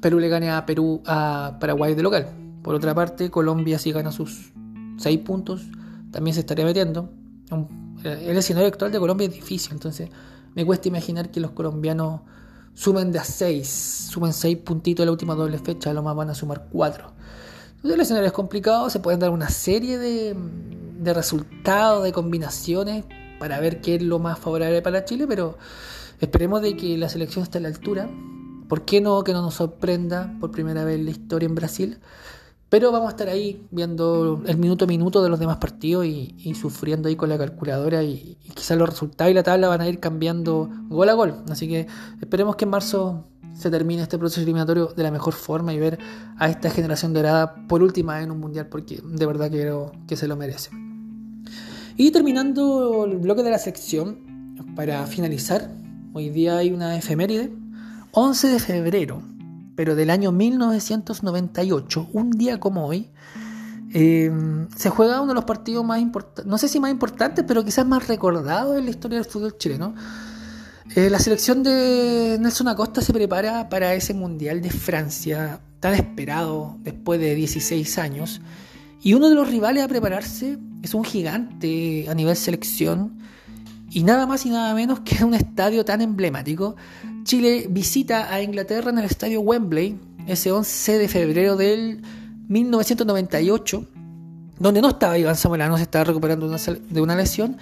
Perú 0.00 0.18
le 0.18 0.28
gane 0.28 0.50
a 0.50 0.64
Perú 0.64 1.02
a 1.06 1.56
Paraguay 1.60 1.94
de 1.94 2.02
local. 2.02 2.28
Por 2.62 2.74
otra 2.74 2.94
parte, 2.94 3.30
Colombia 3.30 3.78
si 3.78 3.92
gana 3.92 4.12
sus 4.12 4.52
6 4.98 5.18
puntos, 5.20 5.62
también 6.10 6.34
se 6.34 6.40
estaría 6.40 6.64
metiendo. 6.64 7.10
El 8.02 8.36
escenario 8.36 8.68
actual 8.68 8.92
de 8.92 8.98
Colombia 8.98 9.26
es 9.26 9.34
difícil, 9.34 9.72
entonces 9.72 10.10
me 10.54 10.64
cuesta 10.64 10.88
imaginar 10.88 11.30
que 11.30 11.40
los 11.40 11.50
colombianos 11.50 12.20
sumen 12.74 13.12
de 13.12 13.18
a 13.18 13.24
6, 13.24 14.08
sumen 14.10 14.32
6 14.32 14.58
puntitos 14.58 15.02
en 15.02 15.06
la 15.06 15.12
última 15.12 15.34
doble 15.34 15.58
fecha, 15.58 15.92
lo 15.92 16.02
más 16.02 16.14
van 16.16 16.30
a 16.30 16.34
sumar 16.34 16.66
4. 16.70 17.12
Entonces 17.76 17.94
el 17.94 18.00
escenario 18.00 18.26
es 18.26 18.32
complicado, 18.32 18.90
se 18.90 19.00
pueden 19.00 19.20
dar 19.20 19.30
una 19.30 19.48
serie 19.48 19.98
de, 19.98 20.34
de 20.98 21.14
resultados, 21.14 22.04
de 22.04 22.12
combinaciones 22.12 23.04
para 23.38 23.60
ver 23.60 23.80
qué 23.80 23.96
es 23.96 24.02
lo 24.02 24.18
más 24.18 24.38
favorable 24.38 24.80
para 24.82 25.04
Chile, 25.04 25.26
pero 25.28 25.58
esperemos 26.20 26.62
de 26.62 26.76
que 26.76 26.96
la 26.96 27.08
selección 27.08 27.42
esté 27.42 27.58
a 27.58 27.60
la 27.60 27.68
altura. 27.68 28.08
¿Por 28.68 28.84
qué 28.86 29.00
no 29.00 29.22
que 29.22 29.32
no 29.32 29.42
nos 29.42 29.54
sorprenda 29.54 30.34
por 30.40 30.50
primera 30.50 30.84
vez 30.84 30.98
en 30.98 31.04
la 31.04 31.10
historia 31.10 31.46
en 31.46 31.54
Brasil? 31.54 31.98
Pero 32.74 32.90
vamos 32.90 33.06
a 33.06 33.10
estar 33.10 33.28
ahí 33.28 33.64
viendo 33.70 34.42
el 34.48 34.56
minuto 34.58 34.84
a 34.84 34.88
minuto 34.88 35.22
de 35.22 35.28
los 35.28 35.38
demás 35.38 35.58
partidos 35.58 36.06
y, 36.06 36.54
sufriendo 36.60 37.08
ahí 37.08 37.14
con 37.14 37.28
la 37.28 37.38
calculadora 37.38 38.02
y, 38.02 38.36
y, 38.42 38.50
quizás 38.50 38.76
los 38.76 38.88
resultados 38.88 39.30
y 39.30 39.34
la 39.34 39.44
tabla 39.44 39.68
van 39.68 39.80
a 39.80 39.88
ir 39.88 40.00
cambiando 40.00 40.68
gol 40.88 41.08
a 41.08 41.12
gol. 41.12 41.36
Así 41.48 41.68
que 41.68 41.86
esperemos 42.20 42.56
que 42.56 42.64
en 42.64 42.72
marzo 42.72 43.28
se 43.52 43.70
termine 43.70 44.02
este 44.02 44.18
proceso 44.18 44.40
eliminatorio 44.40 44.86
de 44.86 45.04
la 45.04 45.12
mejor 45.12 45.34
forma 45.34 45.72
y 45.72 45.78
ver 45.78 46.00
a 46.36 46.48
esta 46.48 46.68
generación 46.68 47.12
dorada 47.12 47.54
por 47.68 47.80
última 47.80 48.20
en 48.20 48.32
un 48.32 48.40
mundial 48.40 48.66
porque 48.66 49.00
de 49.04 49.24
verdad 49.24 49.52
creo 49.52 49.92
que 50.08 50.16
se 50.16 50.26
lo 50.26 50.34
merece. 50.34 50.70
Y 51.96 52.10
terminando 52.10 53.04
el 53.04 53.18
bloque 53.18 53.44
de 53.44 53.50
la 53.52 53.58
sección, 53.58 54.56
para 54.74 55.06
finalizar, 55.06 55.70
hoy 56.12 56.28
día 56.28 56.56
hay 56.56 56.72
una 56.72 56.98
efeméride, 56.98 57.52
11 58.10 58.48
de 58.48 58.58
febrero, 58.58 59.22
pero 59.76 59.94
del 59.94 60.10
año 60.10 60.32
1998, 60.32 62.08
un 62.12 62.30
día 62.30 62.60
como 62.60 62.86
hoy, 62.86 63.10
eh, 63.92 64.30
se 64.76 64.90
juega 64.90 65.20
uno 65.20 65.28
de 65.28 65.34
los 65.34 65.44
partidos 65.44 65.84
más 65.84 66.00
importantes, 66.00 66.46
no 66.46 66.58
sé 66.58 66.68
si 66.68 66.80
más 66.80 66.90
importantes, 66.90 67.44
pero 67.46 67.64
quizás 67.64 67.86
más 67.86 68.08
recordados 68.08 68.76
en 68.76 68.84
la 68.84 68.90
historia 68.90 69.18
del 69.18 69.26
fútbol 69.26 69.56
chileno. 69.56 69.94
Eh, 70.96 71.08
la 71.08 71.18
selección 71.18 71.62
de 71.62 72.36
Nelson 72.40 72.68
Acosta 72.68 73.00
se 73.00 73.12
prepara 73.12 73.68
para 73.68 73.94
ese 73.94 74.12
Mundial 74.12 74.60
de 74.60 74.70
Francia, 74.70 75.60
tan 75.80 75.94
esperado 75.94 76.76
después 76.80 77.20
de 77.20 77.34
16 77.34 77.98
años. 77.98 78.40
Y 79.02 79.14
uno 79.14 79.28
de 79.28 79.34
los 79.34 79.48
rivales 79.48 79.82
a 79.82 79.88
prepararse 79.88 80.58
es 80.82 80.94
un 80.94 81.04
gigante 81.04 82.06
a 82.08 82.14
nivel 82.14 82.36
selección. 82.36 83.18
Y 83.90 84.02
nada 84.02 84.26
más 84.26 84.44
y 84.44 84.50
nada 84.50 84.74
menos 84.74 85.00
que 85.00 85.24
un 85.24 85.34
estadio 85.34 85.84
tan 85.84 86.00
emblemático. 86.00 86.76
Chile 87.24 87.66
visita 87.70 88.32
a 88.32 88.42
Inglaterra 88.42 88.90
en 88.90 88.98
el 88.98 89.06
estadio 89.06 89.40
Wembley 89.40 89.98
ese 90.26 90.52
11 90.52 90.98
de 90.98 91.08
febrero 91.08 91.56
del 91.56 92.02
1998, 92.48 93.86
donde 94.58 94.82
no 94.82 94.90
estaba 94.90 95.18
Iván 95.18 95.34
Zamorano, 95.34 95.76
se 95.78 95.84
estaba 95.84 96.04
recuperando 96.04 96.48
de 96.48 97.00
una 97.00 97.16
lesión, 97.16 97.56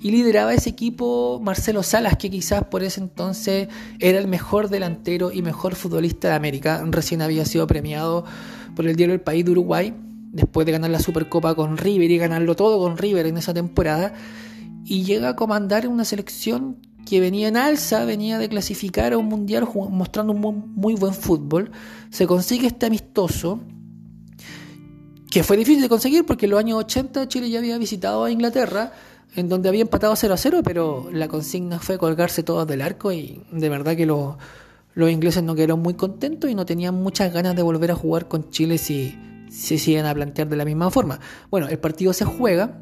y 0.00 0.10
lideraba 0.10 0.52
ese 0.52 0.68
equipo 0.68 1.40
Marcelo 1.42 1.82
Salas, 1.82 2.18
que 2.18 2.30
quizás 2.30 2.64
por 2.64 2.82
ese 2.82 3.00
entonces 3.00 3.68
era 3.98 4.18
el 4.18 4.28
mejor 4.28 4.68
delantero 4.68 5.32
y 5.32 5.40
mejor 5.40 5.74
futbolista 5.74 6.28
de 6.28 6.34
América. 6.34 6.84
Recién 6.86 7.22
había 7.22 7.46
sido 7.46 7.66
premiado 7.66 8.26
por 8.74 8.86
el 8.86 8.96
diario 8.96 9.14
El 9.14 9.22
País 9.22 9.46
de 9.46 9.52
Uruguay, 9.52 9.94
después 10.32 10.66
de 10.66 10.72
ganar 10.72 10.90
la 10.90 11.00
Supercopa 11.00 11.54
con 11.54 11.78
River 11.78 12.10
y 12.10 12.18
ganarlo 12.18 12.54
todo 12.54 12.78
con 12.78 12.98
River 12.98 13.26
en 13.26 13.38
esa 13.38 13.54
temporada, 13.54 14.12
y 14.84 15.04
llega 15.04 15.30
a 15.30 15.36
comandar 15.36 15.88
una 15.88 16.04
selección 16.04 16.85
que 17.06 17.20
venía 17.20 17.48
en 17.48 17.56
alza, 17.56 18.04
venía 18.04 18.36
de 18.36 18.48
clasificar 18.48 19.14
a 19.14 19.18
un 19.18 19.26
mundial 19.26 19.66
mostrando 19.90 20.32
un 20.32 20.72
muy 20.74 20.94
buen 20.94 21.14
fútbol. 21.14 21.70
Se 22.10 22.26
consigue 22.26 22.66
este 22.66 22.86
amistoso, 22.86 23.60
que 25.30 25.42
fue 25.42 25.56
difícil 25.56 25.80
de 25.80 25.88
conseguir 25.88 26.26
porque 26.26 26.46
en 26.46 26.50
los 26.50 26.60
años 26.60 26.78
80 26.80 27.28
Chile 27.28 27.48
ya 27.48 27.60
había 27.60 27.78
visitado 27.78 28.24
a 28.24 28.30
Inglaterra, 28.30 28.92
en 29.36 29.48
donde 29.48 29.68
había 29.68 29.82
empatado 29.82 30.16
0 30.16 30.34
a 30.34 30.36
0, 30.36 30.60
pero 30.64 31.08
la 31.12 31.28
consigna 31.28 31.78
fue 31.78 31.96
colgarse 31.96 32.42
todos 32.42 32.66
del 32.66 32.82
arco 32.82 33.12
y 33.12 33.42
de 33.52 33.68
verdad 33.68 33.96
que 33.96 34.06
los, 34.06 34.36
ingleses 34.96 35.42
no 35.42 35.54
quedaron 35.54 35.80
muy 35.80 35.94
contentos 35.94 36.50
y 36.50 36.54
no 36.54 36.66
tenían 36.66 36.94
muchas 36.94 37.32
ganas 37.32 37.54
de 37.54 37.62
volver 37.62 37.92
a 37.92 37.94
jugar 37.94 38.28
con 38.28 38.50
Chile 38.50 38.78
si 38.78 39.16
se 39.48 39.78
siguen 39.78 40.06
a 40.06 40.14
plantear 40.14 40.48
de 40.48 40.56
la 40.56 40.64
misma 40.64 40.90
forma. 40.90 41.20
Bueno, 41.50 41.68
el 41.68 41.78
partido 41.78 42.12
se 42.12 42.24
juega 42.24 42.80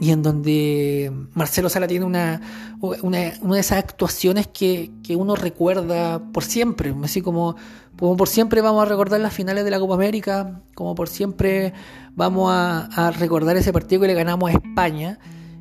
y 0.00 0.10
en 0.10 0.22
donde 0.22 1.12
Marcelo 1.34 1.68
Sala 1.68 1.86
tiene 1.86 2.04
una, 2.04 2.40
una, 2.80 3.18
de 3.18 3.60
esas 3.60 3.78
actuaciones 3.78 4.46
que, 4.46 4.90
que, 5.02 5.16
uno 5.16 5.34
recuerda 5.34 6.20
por 6.32 6.44
siempre, 6.44 6.94
así 7.02 7.20
como, 7.20 7.56
como 7.98 8.16
por 8.16 8.28
siempre 8.28 8.60
vamos 8.60 8.82
a 8.82 8.88
recordar 8.88 9.20
las 9.20 9.32
finales 9.32 9.64
de 9.64 9.70
la 9.70 9.80
Copa 9.80 9.94
América, 9.94 10.62
como 10.74 10.94
por 10.94 11.08
siempre 11.08 11.72
vamos 12.14 12.50
a, 12.52 12.86
a 12.86 13.10
recordar 13.10 13.56
ese 13.56 13.72
partido 13.72 14.02
que 14.02 14.08
le 14.08 14.14
ganamos 14.14 14.50
a 14.50 14.52
España 14.52 15.18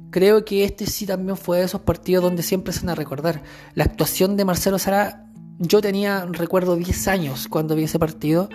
creo 0.10 0.46
que 0.46 0.64
este 0.64 0.86
sí 0.86 1.06
también 1.06 1.38
fue 1.38 1.60
de 1.60 1.66
esos 1.66 1.82
partidos 1.82 2.24
donde 2.24 2.44
siempre 2.44 2.74
se 2.74 2.82
van 2.82 2.90
a 2.90 2.96
recordar. 2.96 3.44
La 3.76 3.84
actuación 3.84 4.38
de 4.38 4.46
Marcelo 4.46 4.80
Sara, 4.80 5.26
yo 5.60 5.82
tenía, 5.82 6.26
recuerdo, 6.26 6.76
10 6.76 7.08
años 7.08 7.48
cuando 7.48 7.76
vi 7.76 7.84
ese 7.84 8.00
partido. 8.00 8.50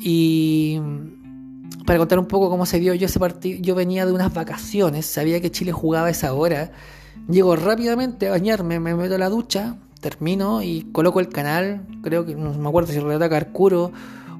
Y 0.00 0.80
para 1.86 1.98
contar 1.98 2.18
un 2.18 2.26
poco 2.26 2.50
cómo 2.50 2.66
se 2.66 2.80
dio 2.80 2.94
yo 2.94 3.06
ese 3.06 3.18
partido, 3.18 3.58
yo 3.60 3.74
venía 3.74 4.06
de 4.06 4.12
unas 4.12 4.32
vacaciones, 4.32 5.06
sabía 5.06 5.40
que 5.40 5.50
Chile 5.50 5.72
jugaba 5.72 6.10
esa 6.10 6.32
hora. 6.34 6.72
Llego 7.28 7.56
rápidamente 7.56 8.28
a 8.28 8.30
bañarme, 8.30 8.80
me 8.80 8.94
meto 8.94 9.14
a 9.14 9.18
la 9.18 9.28
ducha, 9.28 9.76
termino 10.00 10.62
y 10.62 10.88
coloco 10.92 11.20
el 11.20 11.28
canal. 11.28 11.86
Creo 12.02 12.24
que 12.24 12.34
no 12.34 12.52
me 12.54 12.68
acuerdo 12.68 12.92
si 12.92 12.98
relata 12.98 13.28
Carcuro 13.28 13.92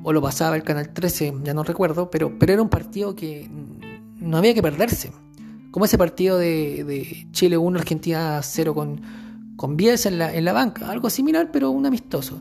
o 0.02 0.12
lo 0.12 0.20
pasaba 0.20 0.56
el 0.56 0.62
canal 0.62 0.88
13, 0.88 1.34
ya 1.44 1.54
no 1.54 1.62
recuerdo, 1.62 2.10
pero, 2.10 2.38
pero 2.38 2.52
era 2.52 2.62
un 2.62 2.68
partido 2.68 3.14
que 3.14 3.48
no 4.18 4.36
había 4.36 4.54
que 4.54 4.62
perderse 4.62 5.12
como 5.72 5.86
ese 5.86 5.98
partido 5.98 6.38
de, 6.38 7.26
Chile 7.32 7.56
1, 7.56 7.78
Argentina 7.78 8.40
0 8.42 8.74
con, 8.74 9.00
con 9.56 9.76
Bielsa 9.76 10.10
en 10.10 10.18
la, 10.18 10.32
en 10.32 10.44
la 10.44 10.52
banca, 10.52 10.88
algo 10.88 11.10
similar, 11.10 11.50
pero 11.50 11.70
un 11.70 11.86
amistoso. 11.86 12.40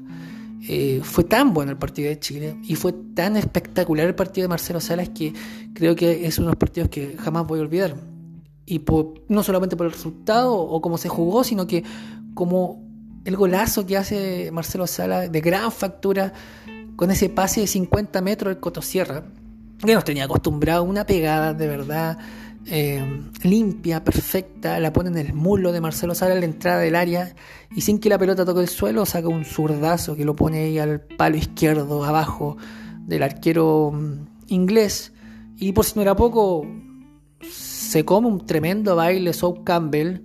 Eh, 0.68 1.02
fue 1.04 1.24
tan 1.24 1.54
bueno 1.54 1.72
el 1.72 1.78
partido 1.78 2.10
de 2.10 2.20
Chile 2.20 2.56
y 2.64 2.76
fue 2.76 2.94
tan 3.16 3.36
espectacular 3.36 4.06
el 4.06 4.14
partido 4.14 4.46
de 4.46 4.50
Marcelo 4.50 4.80
Salas 4.80 5.10
que 5.10 5.34
creo 5.74 5.96
que 5.96 6.28
es 6.28 6.38
uno 6.38 6.48
de 6.48 6.52
los 6.52 6.60
partidos 6.60 6.90
que 6.90 7.18
jamás 7.18 7.48
voy 7.48 7.60
a 7.60 7.64
olvidar. 7.64 7.96
Y 8.66 8.82
no 9.28 9.44
solamente 9.44 9.76
por 9.76 9.88
el 9.88 9.92
resultado 9.92 10.56
o 10.56 10.82
cómo 10.82 10.98
se 10.98 11.10
jugó, 11.10 11.44
sino 11.44 11.66
que 11.66 11.84
como 12.36 12.84
el 13.26 13.36
golazo 13.36 13.86
que 13.86 13.98
hace 13.98 14.52
Marcelo 14.52 14.88
Salas 14.88 15.32
de 15.32 15.42
gran 15.42 15.72
factura 15.72 16.32
con 16.96 17.10
ese 17.12 17.30
pase 17.30 17.62
de 17.62 17.68
50 17.68 18.22
metros 18.22 18.54
del 18.54 18.60
Cotosierra, 18.60 19.24
que 19.84 19.96
nos 19.96 20.04
tenía 20.04 20.26
acostumbrado 20.26 20.84
una 20.84 21.06
pegada 21.06 21.54
de 21.54 21.68
verdad 21.68 22.18
eh, 22.68 23.04
limpia, 23.44 24.04
perfecta, 24.04 24.80
la 24.80 24.94
pone 24.94 25.10
en 25.10 25.18
el 25.18 25.34
muslo 25.34 25.72
de 25.72 25.82
Marcelo 25.82 26.16
Sala 26.16 26.34
a 26.34 26.40
la 26.40 26.46
entrada 26.46 26.80
del 26.80 26.96
área 26.96 27.34
y 27.76 27.82
sin 27.82 28.00
que 28.00 28.10
la 28.10 28.18
pelota 28.18 28.46
toque 28.46 28.62
el 28.62 28.70
suelo 28.70 29.06
saca 29.06 29.28
un 29.28 29.46
zurdazo 29.46 30.16
que 30.16 30.26
lo 30.26 30.36
pone 30.36 30.60
ahí 30.60 30.80
al 30.80 31.02
palo 31.02 31.38
izquierdo 31.38 32.04
abajo 32.04 32.58
del 33.06 33.24
arquero 33.24 33.92
mm, 33.92 34.28
inglés 34.48 35.12
y 35.58 35.74
por 35.74 35.86
si 35.86 35.94
no 35.96 36.02
era 36.02 36.16
poco 36.16 36.68
se 37.42 38.06
come 38.06 38.28
un 38.28 38.46
tremendo 38.46 38.96
baile 38.96 39.34
Soul 39.34 39.64
Campbell 39.64 40.24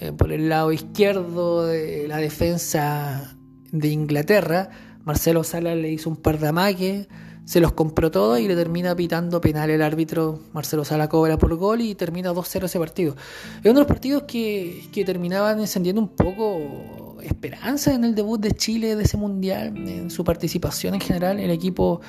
eh, 0.00 0.12
por 0.12 0.32
el 0.32 0.48
lado 0.48 0.72
izquierdo 0.72 1.66
de 1.66 2.06
la 2.06 2.18
defensa 2.18 3.36
de 3.72 3.88
Inglaterra. 3.88 4.70
Marcelo 5.04 5.42
Sala 5.42 5.74
le 5.74 5.90
hizo 5.90 6.10
un 6.10 6.16
par 6.16 6.38
de 6.38 6.48
amaques, 6.48 7.08
se 7.48 7.60
los 7.60 7.72
compró 7.72 8.10
todos 8.10 8.38
y 8.40 8.46
le 8.46 8.54
termina 8.54 8.94
pitando 8.94 9.40
penal 9.40 9.70
el 9.70 9.80
árbitro. 9.80 10.38
Marcelo 10.52 10.84
Sala 10.84 11.08
cobra 11.08 11.38
por 11.38 11.54
gol 11.56 11.80
y 11.80 11.94
termina 11.94 12.30
2-0 12.30 12.64
ese 12.66 12.78
partido. 12.78 13.16
Es 13.60 13.64
uno 13.64 13.72
de 13.72 13.80
los 13.80 13.86
partidos 13.86 14.24
que, 14.24 14.86
que 14.92 15.02
terminaban 15.02 15.58
encendiendo 15.58 16.02
un 16.02 16.08
poco 16.08 17.16
esperanza 17.22 17.94
en 17.94 18.04
el 18.04 18.14
debut 18.14 18.38
de 18.38 18.50
Chile 18.50 18.96
de 18.96 19.04
ese 19.04 19.16
mundial, 19.16 19.74
en 19.78 20.10
su 20.10 20.24
participación 20.24 20.92
en 20.92 21.00
general. 21.00 21.40
El 21.40 21.50
equipo, 21.50 22.02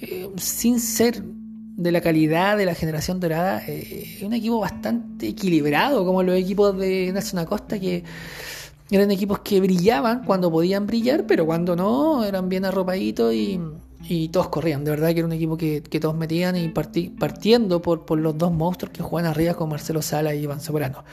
eh, 0.00 0.30
sin 0.36 0.78
ser 0.78 1.24
de 1.24 1.90
la 1.90 2.00
calidad 2.00 2.56
de 2.56 2.64
la 2.64 2.76
generación 2.76 3.18
dorada, 3.18 3.64
eh, 3.66 4.14
es 4.18 4.22
un 4.22 4.32
equipo 4.32 4.60
bastante 4.60 5.26
equilibrado, 5.26 6.04
como 6.04 6.22
los 6.22 6.36
equipos 6.36 6.78
de 6.78 7.10
Nelson 7.12 7.40
Acosta, 7.40 7.80
que 7.80 8.04
eran 8.92 9.10
equipos 9.10 9.40
que 9.40 9.60
brillaban 9.60 10.22
cuando 10.24 10.52
podían 10.52 10.86
brillar, 10.86 11.26
pero 11.26 11.46
cuando 11.46 11.74
no, 11.74 12.22
eran 12.24 12.48
bien 12.48 12.64
arropaditos 12.64 13.34
y, 13.34 13.58
todos 14.30 14.48
corrían. 14.48 14.84
De 14.84 14.90
verdad 14.90 15.08
que 15.12 15.18
era 15.18 15.26
un 15.26 15.32
equipo 15.32 15.56
que, 15.56 15.80
todos 15.80 16.14
metían 16.14 16.56
y 16.56 16.68
partiendo 16.68 17.80
por, 17.80 18.04
por, 18.04 18.18
los 18.18 18.36
dos 18.36 18.52
monstruos 18.52 18.92
que 18.92 19.02
juegan 19.02 19.30
arriba 19.30 19.54
con 19.54 19.68
Marcelo 19.70 20.02
Sala 20.02 20.34
y 20.34 20.42
Iván 20.42 20.60
Sobrano. 20.60 21.04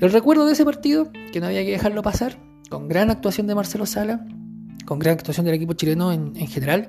El 0.00 0.10
recuerdo 0.10 0.46
de 0.46 0.52
ese 0.52 0.64
partido, 0.64 1.10
que 1.32 1.40
no 1.40 1.46
había 1.46 1.64
que 1.64 1.70
dejarlo 1.70 2.02
pasar, 2.02 2.38
con 2.68 2.88
gran 2.88 3.10
actuación 3.10 3.46
de 3.46 3.54
Marcelo 3.54 3.86
Sala, 3.86 4.26
con 4.84 4.98
gran 4.98 5.14
actuación 5.14 5.46
del 5.46 5.54
equipo 5.54 5.74
chileno 5.74 6.12
en, 6.12 6.32
en 6.36 6.46
general, 6.48 6.88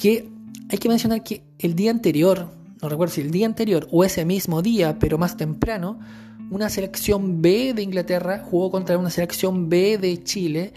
que 0.00 0.30
hay 0.70 0.78
que 0.78 0.88
mencionar 0.88 1.22
que 1.22 1.42
el 1.58 1.74
día 1.74 1.90
anterior, 1.90 2.48
no 2.80 2.88
recuerdo 2.88 3.14
si 3.14 3.20
el 3.20 3.30
día 3.30 3.46
anterior 3.46 3.86
o 3.90 4.04
ese 4.04 4.24
mismo 4.24 4.62
día, 4.62 4.98
pero 4.98 5.18
más 5.18 5.36
temprano, 5.36 5.98
una 6.50 6.68
selección 6.68 7.42
B 7.42 7.74
de 7.74 7.82
Inglaterra 7.82 8.42
jugó 8.44 8.70
contra 8.70 8.96
una 8.98 9.10
selección 9.10 9.68
B 9.68 9.98
de 9.98 10.22
Chile, 10.22 10.72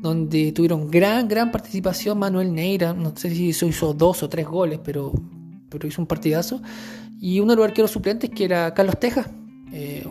donde 0.00 0.52
tuvieron 0.52 0.90
gran, 0.90 1.28
gran 1.28 1.52
participación 1.52 2.18
Manuel 2.18 2.54
Neira, 2.54 2.94
no 2.94 3.14
sé 3.16 3.30
si 3.30 3.48
hizo 3.48 3.92
dos 3.92 4.22
o 4.22 4.28
tres 4.28 4.46
goles, 4.46 4.80
pero, 4.82 5.12
pero 5.68 5.86
hizo 5.86 6.00
un 6.00 6.06
partidazo, 6.06 6.60
y 7.20 7.40
uno 7.40 7.52
de 7.52 7.56
los 7.56 7.66
arqueros 7.66 7.90
suplentes 7.90 8.30
que 8.30 8.44
era 8.44 8.72
Carlos 8.72 8.98
Tejas, 8.98 9.28
eh, 9.72 10.04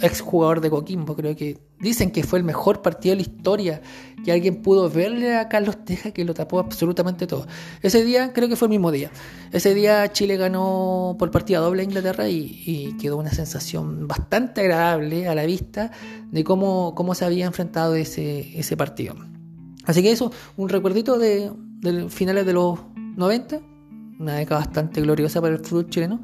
ex 0.00 0.20
jugador 0.20 0.60
de 0.60 0.70
Coquimbo, 0.70 1.16
creo 1.16 1.34
que 1.34 1.58
dicen 1.80 2.10
que 2.10 2.22
fue 2.22 2.38
el 2.38 2.44
mejor 2.44 2.82
partido 2.82 3.12
de 3.12 3.16
la 3.16 3.22
historia, 3.22 3.82
que 4.24 4.32
alguien 4.32 4.62
pudo 4.62 4.88
verle 4.90 5.36
a 5.36 5.48
Carlos 5.48 5.84
Teja 5.84 6.10
que 6.10 6.24
lo 6.24 6.34
tapó 6.34 6.58
absolutamente 6.58 7.26
todo. 7.26 7.46
Ese 7.82 8.04
día 8.04 8.32
creo 8.32 8.48
que 8.48 8.56
fue 8.56 8.66
el 8.66 8.70
mismo 8.70 8.90
día. 8.90 9.10
Ese 9.52 9.74
día 9.74 10.10
Chile 10.12 10.36
ganó 10.36 11.16
por 11.18 11.30
partida 11.30 11.58
doble 11.58 11.82
a 11.82 11.84
Inglaterra 11.84 12.28
y, 12.28 12.96
quedó 13.00 13.16
una 13.16 13.30
sensación 13.30 14.08
bastante 14.08 14.62
agradable 14.62 15.28
a 15.28 15.34
la 15.34 15.44
vista 15.44 15.92
de 16.30 16.42
cómo, 16.42 16.94
cómo 16.94 17.14
se 17.14 17.24
había 17.24 17.46
enfrentado 17.46 17.94
ese, 17.94 18.58
ese 18.58 18.76
partido. 18.76 19.14
Así 19.84 20.02
que 20.02 20.10
eso, 20.10 20.32
un 20.56 20.68
recuerdito 20.68 21.18
de, 21.18 21.52
de 21.80 22.08
finales 22.10 22.44
de 22.44 22.52
los 22.52 22.78
90, 23.16 23.60
una 24.18 24.34
década 24.34 24.60
bastante 24.60 25.00
gloriosa 25.00 25.40
para 25.40 25.54
el 25.54 25.64
fútbol 25.64 25.88
chileno. 25.88 26.20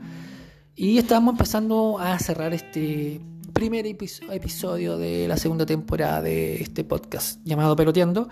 Y 0.74 0.98
estábamos 0.98 1.34
empezando 1.34 1.98
a 2.00 2.18
cerrar 2.18 2.52
este 2.52 3.20
primer 3.70 3.86
episodio 3.86 4.98
de 4.98 5.26
la 5.26 5.38
segunda 5.38 5.64
temporada 5.64 6.20
de 6.20 6.60
este 6.60 6.84
podcast 6.84 7.40
llamado 7.44 7.74
Peloteando. 7.74 8.28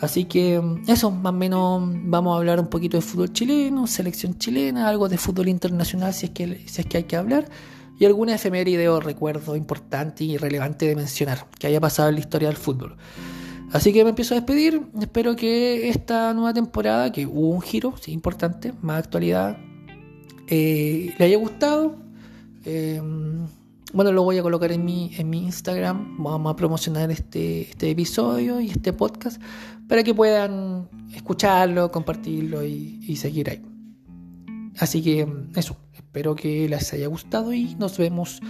Así 0.00 0.24
que 0.24 0.60
mm, 0.60 0.90
eso, 0.90 1.12
más 1.12 1.32
o 1.32 1.36
menos 1.36 1.88
vamos 2.02 2.34
a 2.34 2.38
hablar 2.38 2.58
un 2.58 2.66
poquito 2.66 2.96
de 2.96 3.00
fútbol 3.00 3.32
chileno, 3.32 3.86
selección 3.86 4.38
chilena, 4.38 4.88
algo 4.88 5.08
de 5.08 5.18
fútbol 5.18 5.46
internacional 5.46 6.12
si 6.12 6.26
es 6.26 6.32
que, 6.32 6.64
si 6.66 6.80
es 6.80 6.86
que 6.88 6.96
hay 6.96 7.04
que 7.04 7.14
hablar, 7.14 7.48
y 7.96 8.06
alguna 8.06 8.34
efeméride 8.34 8.88
o 8.88 8.98
recuerdo 8.98 9.54
importante 9.54 10.24
y 10.24 10.36
relevante 10.36 10.86
de 10.86 10.96
mencionar 10.96 11.46
que 11.60 11.68
haya 11.68 11.80
pasado 11.80 12.08
en 12.08 12.16
la 12.16 12.20
historia 12.22 12.48
del 12.48 12.56
fútbol. 12.56 12.96
Así 13.70 13.92
que 13.92 14.02
me 14.02 14.10
empiezo 14.10 14.34
a 14.34 14.38
despedir. 14.38 14.82
Espero 15.00 15.36
que 15.36 15.90
esta 15.90 16.34
nueva 16.34 16.52
temporada, 16.52 17.12
que 17.12 17.24
hubo 17.24 17.50
un 17.50 17.60
giro, 17.60 17.94
sí, 18.00 18.10
importante, 18.10 18.72
más 18.82 18.98
actualidad, 18.98 19.58
eh, 20.48 21.14
le 21.16 21.24
haya 21.24 21.36
gustado. 21.36 21.98
Eh, 22.64 23.00
bueno, 23.92 24.12
lo 24.12 24.22
voy 24.22 24.38
a 24.38 24.42
colocar 24.42 24.72
en 24.72 24.84
mi, 24.84 25.12
en 25.16 25.30
mi 25.30 25.44
Instagram. 25.44 26.22
Vamos 26.22 26.52
a 26.52 26.56
promocionar 26.56 27.10
este, 27.10 27.62
este 27.70 27.90
episodio 27.90 28.60
y 28.60 28.70
este 28.70 28.92
podcast 28.92 29.40
para 29.88 30.02
que 30.02 30.14
puedan 30.14 30.88
escucharlo, 31.14 31.90
compartirlo 31.90 32.64
y, 32.64 33.16
seguir 33.16 33.50
ahí. 33.50 33.62
Así 34.78 35.02
que 35.02 35.26
eso, 35.54 35.76
espero 35.94 36.34
que 36.34 36.68
les 36.68 36.92
haya 36.92 37.06
gustado 37.06 37.52
y 37.52 37.74
nos 37.76 37.96
vemos 37.96 38.40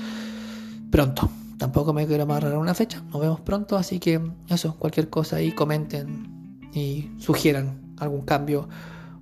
pronto. 0.91 1.31
Tampoco 1.59 1.93
me 1.93 2.07
quiero 2.07 2.25
amarrar 2.25 2.57
una 2.59 2.75
fecha, 2.75 3.03
nos 3.13 3.21
vemos 3.21 3.41
pronto, 3.41 3.77
así 3.77 3.99
que 3.99 4.21
eso, 4.49 4.77
cualquier 4.77 5.09
cosa 5.09 5.37
ahí 5.37 5.53
comenten 5.53 6.69
y 6.75 7.11
sugieran 7.19 7.95
algún 7.99 8.23
cambio 8.23 8.69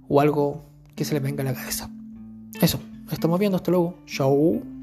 o 0.09 0.21
algo 0.21 0.65
que 0.97 1.05
se 1.05 1.15
les 1.15 1.23
venga 1.23 1.43
a 1.43 1.45
la 1.45 1.55
cabeza. 1.55 1.91
Eso, 2.61 2.81
estamos 3.11 3.39
viendo, 3.39 3.57
hasta 3.57 3.71
luego. 3.71 3.99
Chau. 4.07 4.74